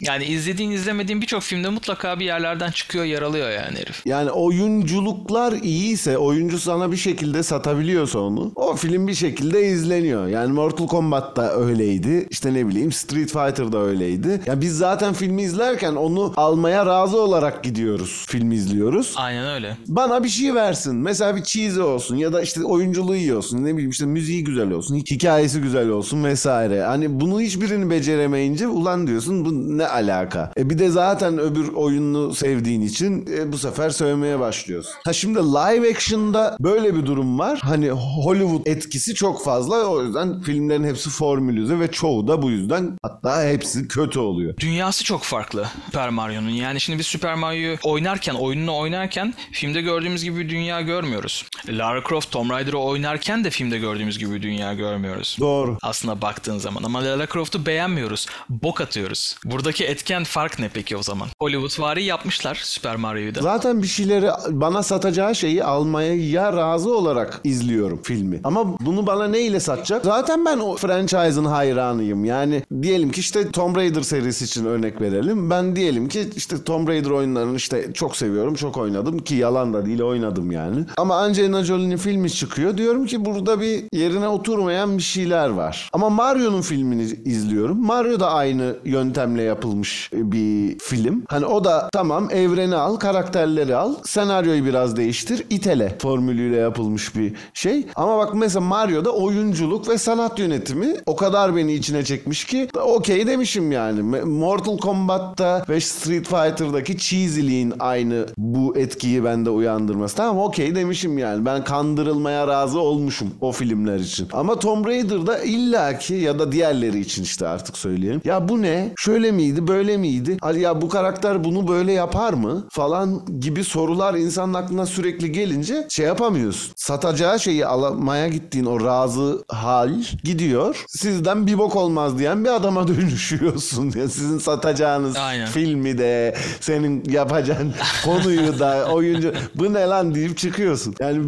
Yani 0.00 0.24
izlediğin 0.24 0.70
izlemediğin 0.70 1.20
birçok 1.20 1.42
filmde 1.42 1.68
mutlaka 1.68 2.20
bir 2.20 2.24
yerlerden 2.24 2.70
çıkıyor 2.70 3.04
yer 3.04 3.22
alıyor 3.22 3.50
yani 3.50 3.78
herif. 3.78 4.02
Yani 4.06 4.30
oyunculuklar 4.30 5.52
iyiyse, 5.52 6.18
oyuncu 6.18 6.58
sana 6.58 6.92
bir 6.92 6.96
şekilde 6.96 7.42
satabiliyorsa 7.42 8.18
onu, 8.18 8.52
o 8.56 8.76
film 8.76 9.08
bir 9.08 9.14
şekilde 9.14 9.66
izleniyor. 9.66 10.26
Yani 10.26 10.52
Mortal 10.52 10.86
Kombat 10.86 11.36
da 11.36 11.54
öyleydi. 11.56 12.26
İşte 12.30 12.54
ne 12.54 12.68
bileyim 12.68 12.92
Street 12.92 13.28
Fighter 13.32 13.72
da 13.72 13.78
öyleydi. 13.78 14.40
Ya 14.46 14.60
biz 14.60 14.78
zaten 14.78 15.12
filmi 15.14 15.42
izlerken 15.42 15.94
onu 15.94 16.32
almaya 16.36 16.86
razı 16.86 17.20
olarak 17.20 17.64
gidiyoruz. 17.64 18.24
Filmi 18.28 18.54
izliyoruz. 18.54 19.14
Aynen 19.16 19.46
öyle. 19.46 19.76
Bana 19.86 20.24
bir 20.24 20.28
şey 20.28 20.54
versin. 20.54 20.96
Mesela 20.96 21.36
bir 21.36 21.42
cheesy 21.42 21.80
olsun 21.80 22.16
ya 22.16 22.32
da 22.32 22.42
işte 22.42 22.64
oyunculuğu 22.64 23.16
iyi 23.16 23.34
olsun. 23.34 23.64
Ne 23.64 23.72
bileyim 23.72 23.90
işte 23.90 24.06
müziği 24.06 24.44
güzel 24.44 24.70
olsun. 24.70 24.96
Hikayesi 24.96 25.60
güzel 25.60 25.88
olsun 25.88 26.24
vesaire. 26.24 26.82
Hani 26.82 27.20
bunu 27.20 27.29
hiçbirini 27.38 27.90
beceremeyince 27.90 28.66
ulan 28.68 29.06
diyorsun 29.06 29.44
bu 29.44 29.78
ne 29.78 29.86
alaka? 29.86 30.52
E 30.56 30.70
bir 30.70 30.78
de 30.78 30.90
zaten 30.90 31.38
öbür 31.38 31.68
oyununu 31.68 32.34
sevdiğin 32.34 32.80
için 32.82 33.26
e, 33.36 33.52
bu 33.52 33.58
sefer 33.58 33.90
sövmeye 33.90 34.40
başlıyorsun. 34.40 34.92
Ha 35.04 35.12
şimdi 35.12 35.38
live 35.38 35.90
action'da 35.90 36.56
böyle 36.60 36.94
bir 36.96 37.06
durum 37.06 37.38
var. 37.38 37.58
Hani 37.62 37.90
Hollywood 37.90 38.66
etkisi 38.66 39.14
çok 39.14 39.44
fazla. 39.44 39.86
O 39.86 40.02
yüzden 40.04 40.40
filmlerin 40.40 40.84
hepsi 40.84 41.10
formülize 41.10 41.80
ve 41.80 41.90
çoğu 41.90 42.28
da 42.28 42.42
bu 42.42 42.50
yüzden 42.50 42.98
hatta 43.02 43.44
hepsi 43.44 43.88
kötü 43.88 44.18
oluyor. 44.18 44.56
Dünyası 44.56 45.04
çok 45.04 45.22
farklı 45.22 45.66
Super 45.86 46.08
Mario'nun. 46.08 46.48
Yani 46.50 46.80
şimdi 46.80 46.98
biz 46.98 47.06
Super 47.06 47.34
Mario'yu 47.34 47.76
oynarken, 47.84 48.34
oyununu 48.34 48.76
oynarken 48.78 49.34
filmde 49.52 49.80
gördüğümüz 49.80 50.24
gibi 50.24 50.38
bir 50.38 50.48
dünya 50.48 50.80
görmüyoruz. 50.80 51.44
Lara 51.68 52.02
Croft 52.08 52.30
Tomb 52.30 52.50
Raider'ı 52.50 52.78
oynarken 52.78 53.44
de 53.44 53.50
filmde 53.50 53.78
gördüğümüz 53.78 54.18
gibi 54.18 54.34
bir 54.34 54.42
dünya 54.42 54.74
görmüyoruz. 54.74 55.36
Doğru. 55.40 55.78
Aslında 55.82 56.22
baktığın 56.22 56.58
zaman 56.58 56.82
ama 56.82 57.04
Lara 57.20 57.28
Croft'u 57.32 57.66
beğenmiyoruz. 57.66 58.26
Bok 58.48 58.80
atıyoruz. 58.80 59.36
Buradaki 59.44 59.84
etken 59.84 60.24
fark 60.24 60.58
ne 60.58 60.70
peki 60.74 60.96
o 60.96 61.02
zaman? 61.02 61.28
Hollywood 61.38 61.82
vari 61.82 62.04
yapmışlar 62.04 62.60
Super 62.64 62.96
Mario'yu 62.96 63.34
da. 63.34 63.40
Zaten 63.42 63.82
bir 63.82 63.86
şeyleri 63.86 64.30
bana 64.50 64.82
satacağı 64.82 65.34
şeyi 65.34 65.64
almaya 65.64 66.14
ya 66.14 66.52
razı 66.52 66.96
olarak 66.96 67.40
izliyorum 67.44 68.00
filmi. 68.02 68.40
Ama 68.44 68.78
bunu 68.80 69.06
bana 69.06 69.28
ne 69.28 69.40
ile 69.40 69.60
satacak? 69.60 70.04
Zaten 70.04 70.44
ben 70.44 70.58
o 70.58 70.76
franchise'ın 70.76 71.44
hayranıyım. 71.44 72.24
Yani 72.24 72.62
diyelim 72.82 73.10
ki 73.10 73.20
işte 73.20 73.50
Tomb 73.50 73.76
Raider 73.76 74.02
serisi 74.02 74.44
için 74.44 74.64
örnek 74.64 75.00
verelim. 75.00 75.50
Ben 75.50 75.76
diyelim 75.76 76.08
ki 76.08 76.30
işte 76.36 76.64
Tomb 76.64 76.88
Raider 76.88 77.10
oyunlarını 77.10 77.56
işte 77.56 77.92
çok 77.94 78.16
seviyorum, 78.16 78.54
çok 78.54 78.76
oynadım 78.76 79.18
ki 79.18 79.34
yalan 79.34 79.74
da 79.74 79.86
değil 79.86 80.02
oynadım 80.02 80.52
yani. 80.52 80.84
Ama 80.96 81.16
Angelina 81.16 81.64
Jolie'nin 81.64 81.96
filmi 81.96 82.30
çıkıyor. 82.30 82.76
Diyorum 82.76 83.06
ki 83.06 83.24
burada 83.24 83.60
bir 83.60 83.84
yerine 83.92 84.28
oturmayan 84.28 84.98
bir 84.98 85.02
şeyler 85.02 85.48
var. 85.48 85.90
Ama 85.92 86.10
Mario'nun 86.10 86.62
filmini 86.62 87.09
izliyorum. 87.24 87.86
Mario 87.86 88.20
da 88.20 88.30
aynı 88.30 88.76
yöntemle 88.84 89.42
yapılmış 89.42 90.10
bir 90.12 90.78
film. 90.78 91.22
Hani 91.28 91.46
o 91.46 91.64
da 91.64 91.88
tamam 91.92 92.28
evreni 92.30 92.76
al, 92.76 92.96
karakterleri 92.96 93.76
al, 93.76 93.94
senaryoyu 94.04 94.64
biraz 94.64 94.96
değiştir, 94.96 95.44
itele 95.50 95.96
formülüyle 95.98 96.56
yapılmış 96.56 97.16
bir 97.16 97.34
şey. 97.54 97.86
Ama 97.96 98.18
bak 98.18 98.34
mesela 98.34 98.60
Mario'da 98.60 99.10
oyunculuk 99.10 99.88
ve 99.88 99.98
sanat 99.98 100.38
yönetimi 100.38 100.94
o 101.06 101.16
kadar 101.16 101.56
beni 101.56 101.72
içine 101.72 102.04
çekmiş 102.04 102.44
ki 102.44 102.68
okey 102.74 103.26
demişim 103.26 103.72
yani. 103.72 104.02
Mortal 104.24 104.78
Kombat'ta 104.78 105.64
ve 105.68 105.80
Street 105.80 106.28
Fighter'daki 106.28 106.98
cheesy'liğin 106.98 107.74
aynı 107.78 108.26
bu 108.36 108.76
etkiyi 108.76 109.24
bende 109.24 109.50
uyandırması. 109.50 110.16
Tamam 110.16 110.38
okey 110.38 110.74
demişim 110.74 111.18
yani. 111.18 111.44
Ben 111.46 111.64
kandırılmaya 111.64 112.48
razı 112.48 112.80
olmuşum 112.80 113.30
o 113.40 113.52
filmler 113.52 113.98
için. 113.98 114.28
Ama 114.32 114.58
Tomb 114.58 114.86
Raider'da 114.86 115.38
illaki 115.38 116.14
ya 116.14 116.38
da 116.38 116.52
diğerleri 116.52 116.99
için 117.00 117.22
işte 117.22 117.48
artık 117.48 117.78
söyleyelim. 117.78 118.20
Ya 118.24 118.48
bu 118.48 118.62
ne? 118.62 118.92
Şöyle 118.98 119.32
miydi? 119.32 119.68
Böyle 119.68 119.96
miydi? 119.96 120.36
Hadi 120.40 120.60
ya 120.60 120.82
bu 120.82 120.88
karakter 120.88 121.44
bunu 121.44 121.68
böyle 121.68 121.92
yapar 121.92 122.32
mı? 122.32 122.66
Falan 122.70 123.22
gibi 123.40 123.64
sorular 123.64 124.14
insanın 124.14 124.54
aklına 124.54 124.86
sürekli 124.86 125.32
gelince 125.32 125.86
şey 125.88 126.06
yapamıyorsun. 126.06 126.72
Satacağı 126.76 127.40
şeyi 127.40 127.66
almaya 127.66 128.28
gittiğin 128.28 128.64
o 128.64 128.84
razı 128.84 129.44
hal 129.48 129.90
gidiyor. 130.24 130.84
Sizden 130.88 131.46
bir 131.46 131.58
bok 131.58 131.76
olmaz 131.76 132.18
diyen 132.18 132.44
bir 132.44 132.50
adama 132.50 132.88
dönüşüyorsun. 133.30 133.92
Ya 133.96 134.08
sizin 134.08 134.38
satacağınız 134.38 135.16
Aynen. 135.16 135.46
filmi 135.46 135.98
de 135.98 136.34
senin 136.60 137.04
yapacağın 137.10 137.74
konuyu 138.04 138.58
da 138.58 138.88
oyuncu 138.92 139.32
bu 139.54 139.72
ne 139.72 139.86
lan 139.86 140.14
deyip 140.14 140.38
çıkıyorsun. 140.38 140.94
Yani 141.00 141.18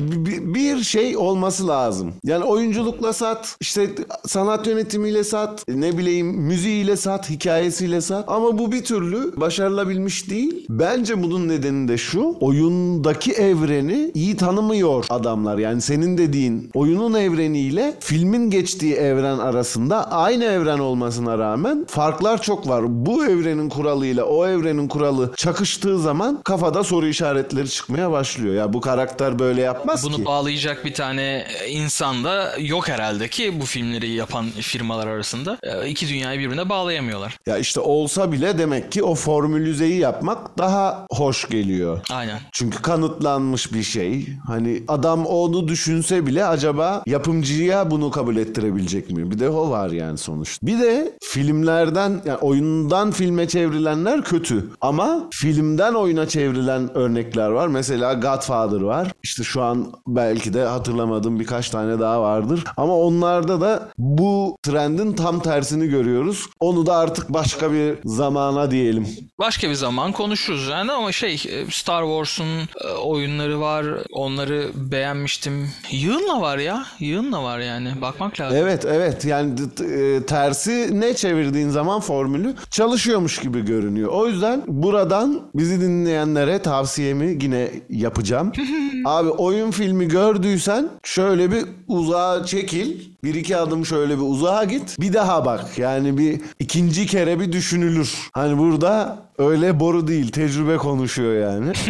bir 0.55 0.83
şey 0.83 1.17
olması 1.17 1.69
lazım. 1.69 2.15
Yani 2.25 2.45
oyunculukla 2.45 3.13
sat, 3.13 3.57
işte 3.61 3.91
sanat 4.27 4.67
yönetimiyle 4.67 5.25
sat, 5.25 5.52
ne 5.69 5.99
bileyim 5.99 6.27
müziğiyle 6.27 6.97
sat, 6.97 7.31
hikayesiyle 7.31 8.01
sat. 8.01 8.25
Ama 8.29 8.59
bu 8.59 8.73
bir 8.73 8.85
türlü 8.85 9.33
başarılabilmiş 9.41 10.31
değil. 10.31 10.67
Bence 10.69 11.23
bunun 11.23 11.49
nedeni 11.49 11.89
de 11.89 11.99
şu. 11.99 12.37
Oyundaki 12.41 13.33
evreni 13.33 14.11
iyi 14.15 14.37
tanımıyor 14.37 15.05
adamlar. 15.11 15.59
Yani 15.59 15.81
senin 15.81 16.19
dediğin 16.19 16.71
oyunun 16.75 17.15
evreniyle 17.15 17.95
filmin 18.01 18.51
geçtiği 18.51 18.95
evren 18.95 19.39
arasında 19.39 20.11
aynı 20.13 20.45
evren 20.45 20.79
olmasına 20.79 21.39
rağmen 21.39 21.85
farklar 21.89 22.43
çok 22.43 22.69
var. 22.69 22.85
Bu 23.07 23.25
evrenin 23.27 23.69
kuralıyla 23.69 24.25
o 24.25 24.47
evrenin 24.47 24.89
kuralı 24.89 25.33
çakıştığı 25.37 25.99
zaman 25.99 26.41
kafada 26.45 26.85
soru 26.85 27.07
işaretleri 27.07 27.71
çıkmaya 27.71 28.11
başlıyor. 28.11 28.55
Ya 28.55 28.73
bu 28.73 28.81
karakter 28.81 29.39
böyle 29.39 29.61
yapmaz 29.61 30.05
Bunu 30.05 30.17
ki. 30.17 30.25
bağlayacak 30.25 30.85
bir 30.85 30.95
tane 30.95 31.45
insan 31.69 32.25
da 32.25 32.53
yok 32.61 32.89
herhalde 32.89 33.29
ki 33.29 33.61
bu 33.61 33.65
filmleri 33.65 34.11
yapan 34.11 34.47
firmalar 34.51 35.07
arasında. 35.07 35.42
Aslında. 35.43 35.85
E, 35.85 35.89
iki 35.89 36.09
dünyayı 36.09 36.41
birbirine 36.41 36.69
bağlayamıyorlar. 36.69 37.39
Ya 37.47 37.59
işte 37.59 37.81
olsa 37.81 38.33
bile 38.33 38.59
demek 38.59 38.93
ki 38.93 39.03
o 39.03 39.15
formülizeyi 39.15 39.99
yapmak 39.99 40.59
daha 40.59 41.07
hoş 41.11 41.49
geliyor. 41.49 42.01
Aynen. 42.11 42.41
Çünkü 42.53 42.83
kanıtlanmış 42.83 43.73
bir 43.73 43.83
şey. 43.83 44.29
Hani 44.47 44.83
adam 44.89 45.27
onu 45.27 45.69
düşünse 45.69 46.27
bile 46.27 46.45
acaba 46.45 47.03
yapımcıya 47.07 47.91
bunu 47.91 48.11
kabul 48.11 48.37
ettirebilecek 48.37 49.11
mi? 49.11 49.31
Bir 49.31 49.39
de 49.39 49.49
o 49.49 49.71
var 49.71 49.91
yani 49.91 50.19
sonuçta. 50.19 50.67
Bir 50.67 50.79
de 50.79 51.19
filmlerden 51.23 52.23
yani 52.25 52.39
oyundan 52.39 53.11
filme 53.11 53.49
çevrilenler 53.49 54.23
kötü. 54.23 54.67
Ama 54.81 55.29
filmden 55.33 55.95
oyuna 55.95 56.29
çevrilen 56.29 56.97
örnekler 56.97 57.49
var. 57.49 57.69
Mesela 57.69 58.15
Godfather 58.15 58.81
var. 58.81 59.09
İşte 59.23 59.43
şu 59.43 59.63
an 59.63 59.93
belki 60.07 60.55
de 60.55 60.65
hatırlamadığım 60.65 61.41
birkaç 61.41 61.71
tane 61.71 62.01
daha 62.01 62.23
vardır. 62.23 62.65
Ama 62.77 62.97
onlarda 62.97 63.61
da 63.61 63.89
bu 63.99 64.57
trendin 64.63 65.13
tam 65.13 65.32
tersini 65.41 65.89
görüyoruz. 65.89 66.47
Onu 66.61 66.87
da 66.87 66.97
artık 66.97 67.29
başka 67.29 67.73
bir 67.73 67.95
zamana 68.05 68.71
diyelim. 68.71 69.09
Başka 69.39 69.71
bir 69.71 69.75
zaman 69.75 70.13
konuşuruz 70.13 70.69
yani 70.69 70.93
ama 70.93 71.13
şey 71.13 71.35
e, 71.35 71.71
Star 71.71 72.03
Wars'un 72.03 72.69
e, 72.85 72.89
oyunları 72.89 73.61
var. 73.61 73.87
Onları 74.13 74.71
beğenmiştim. 74.75 75.71
Yığınla 75.91 76.41
var 76.41 76.59
ya. 76.59 76.85
Yığınla 76.99 77.43
var 77.43 77.59
yani. 77.59 78.01
Bakmak 78.01 78.41
lazım. 78.41 78.59
Evet 78.59 78.85
evet 78.85 79.25
yani 79.25 79.55
e, 79.95 80.27
tersi 80.27 81.01
ne 81.01 81.15
çevirdiğin 81.15 81.69
zaman 81.69 82.01
formülü 82.01 82.55
çalışıyormuş 82.71 83.39
gibi 83.39 83.65
görünüyor. 83.65 84.09
O 84.13 84.27
yüzden 84.29 84.63
buradan 84.67 85.41
bizi 85.55 85.81
dinleyenlere 85.81 86.59
tavsiyemi 86.59 87.39
yine 87.43 87.71
yapacağım. 87.89 88.53
Abi 89.05 89.31
oyun 89.31 89.71
filmi 89.71 90.09
gördüysen 90.09 90.89
şöyle 91.03 91.51
bir 91.51 91.65
uzağa 91.89 92.45
çekil. 92.47 93.12
Bir 93.25 93.35
iki 93.35 93.57
adım 93.57 93.87
şöyle 93.87 94.17
bir 94.17 94.23
uzağa 94.23 94.65
git. 94.65 95.01
Bir 95.01 95.13
daha 95.13 95.45
bak. 95.45 95.79
Yani 95.79 96.19
bir 96.19 96.41
ikinci 96.59 97.07
kere 97.07 97.41
bir 97.41 97.53
düşünülür. 97.53 98.31
Hani 98.33 98.59
burada 98.59 99.19
öyle 99.39 99.81
boru 99.81 100.09
değil 100.09 100.33
tecrübe 100.33 100.77
konuşuyor 100.77 101.53
yani. 101.53 101.73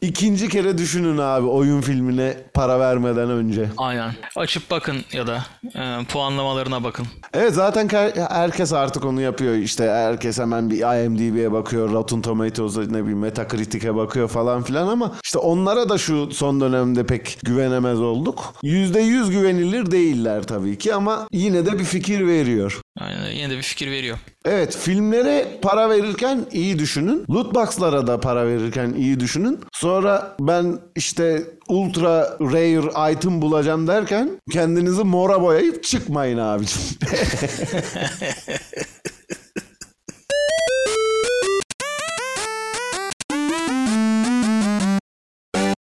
İkinci 0.00 0.48
kere 0.48 0.78
düşünün 0.78 1.18
abi 1.18 1.46
oyun 1.46 1.80
filmine 1.80 2.36
para 2.54 2.80
vermeden 2.80 3.30
önce. 3.30 3.68
Aynen. 3.76 4.14
Açıp 4.36 4.70
bakın 4.70 4.96
ya 5.12 5.26
da 5.26 5.44
e, 5.74 6.04
puanlamalarına 6.04 6.84
bakın. 6.84 7.06
Evet 7.34 7.54
zaten 7.54 7.88
her- 7.90 8.12
herkes 8.30 8.72
artık 8.72 9.04
onu 9.04 9.20
yapıyor. 9.20 9.54
İşte 9.54 9.84
herkes 9.90 10.38
hemen 10.38 10.70
bir 10.70 11.04
IMDb'ye 11.04 11.52
bakıyor, 11.52 11.90
Rotten 11.92 12.22
Tomatoes'a 12.22 12.80
ne 12.80 13.02
bileyim 13.02 13.18
Metacritic'e 13.18 13.94
bakıyor 13.96 14.28
falan 14.28 14.62
filan 14.62 14.88
ama 14.88 15.12
işte 15.24 15.38
onlara 15.38 15.88
da 15.88 15.98
şu 15.98 16.30
son 16.30 16.60
dönemde 16.60 17.06
pek 17.06 17.38
güvenemez 17.44 18.00
olduk. 18.00 18.54
%100 18.62 19.30
güvenilir 19.30 19.90
değiller 19.90 20.42
tabii 20.42 20.78
ki 20.78 20.94
ama 20.94 21.28
yine 21.32 21.66
de 21.66 21.78
bir 21.78 21.84
fikir 21.84 22.26
veriyor. 22.26 22.80
Aynen. 23.00 23.30
Yine 23.30 23.50
de 23.50 23.56
bir 23.56 23.62
fikir 23.62 23.90
veriyor. 23.90 24.18
Evet 24.44 24.76
filmlere 24.76 25.46
para 25.62 25.90
verirken 25.90 26.46
iyi 26.52 26.78
düşünün. 26.78 27.24
Lootbox'lara 27.30 28.06
da 28.06 28.20
para 28.20 28.46
verirken 28.46 28.94
iyi 28.98 29.20
düşünün. 29.20 29.60
Sonra 29.72 30.36
ben 30.40 30.78
işte 30.96 31.42
ultra 31.68 32.36
rare 32.40 33.12
item 33.12 33.42
bulacağım 33.42 33.86
derken 33.86 34.30
kendinizi 34.50 35.04
mora 35.04 35.42
boyayıp 35.42 35.84
çıkmayın 35.84 36.38
abicim. 36.38 36.82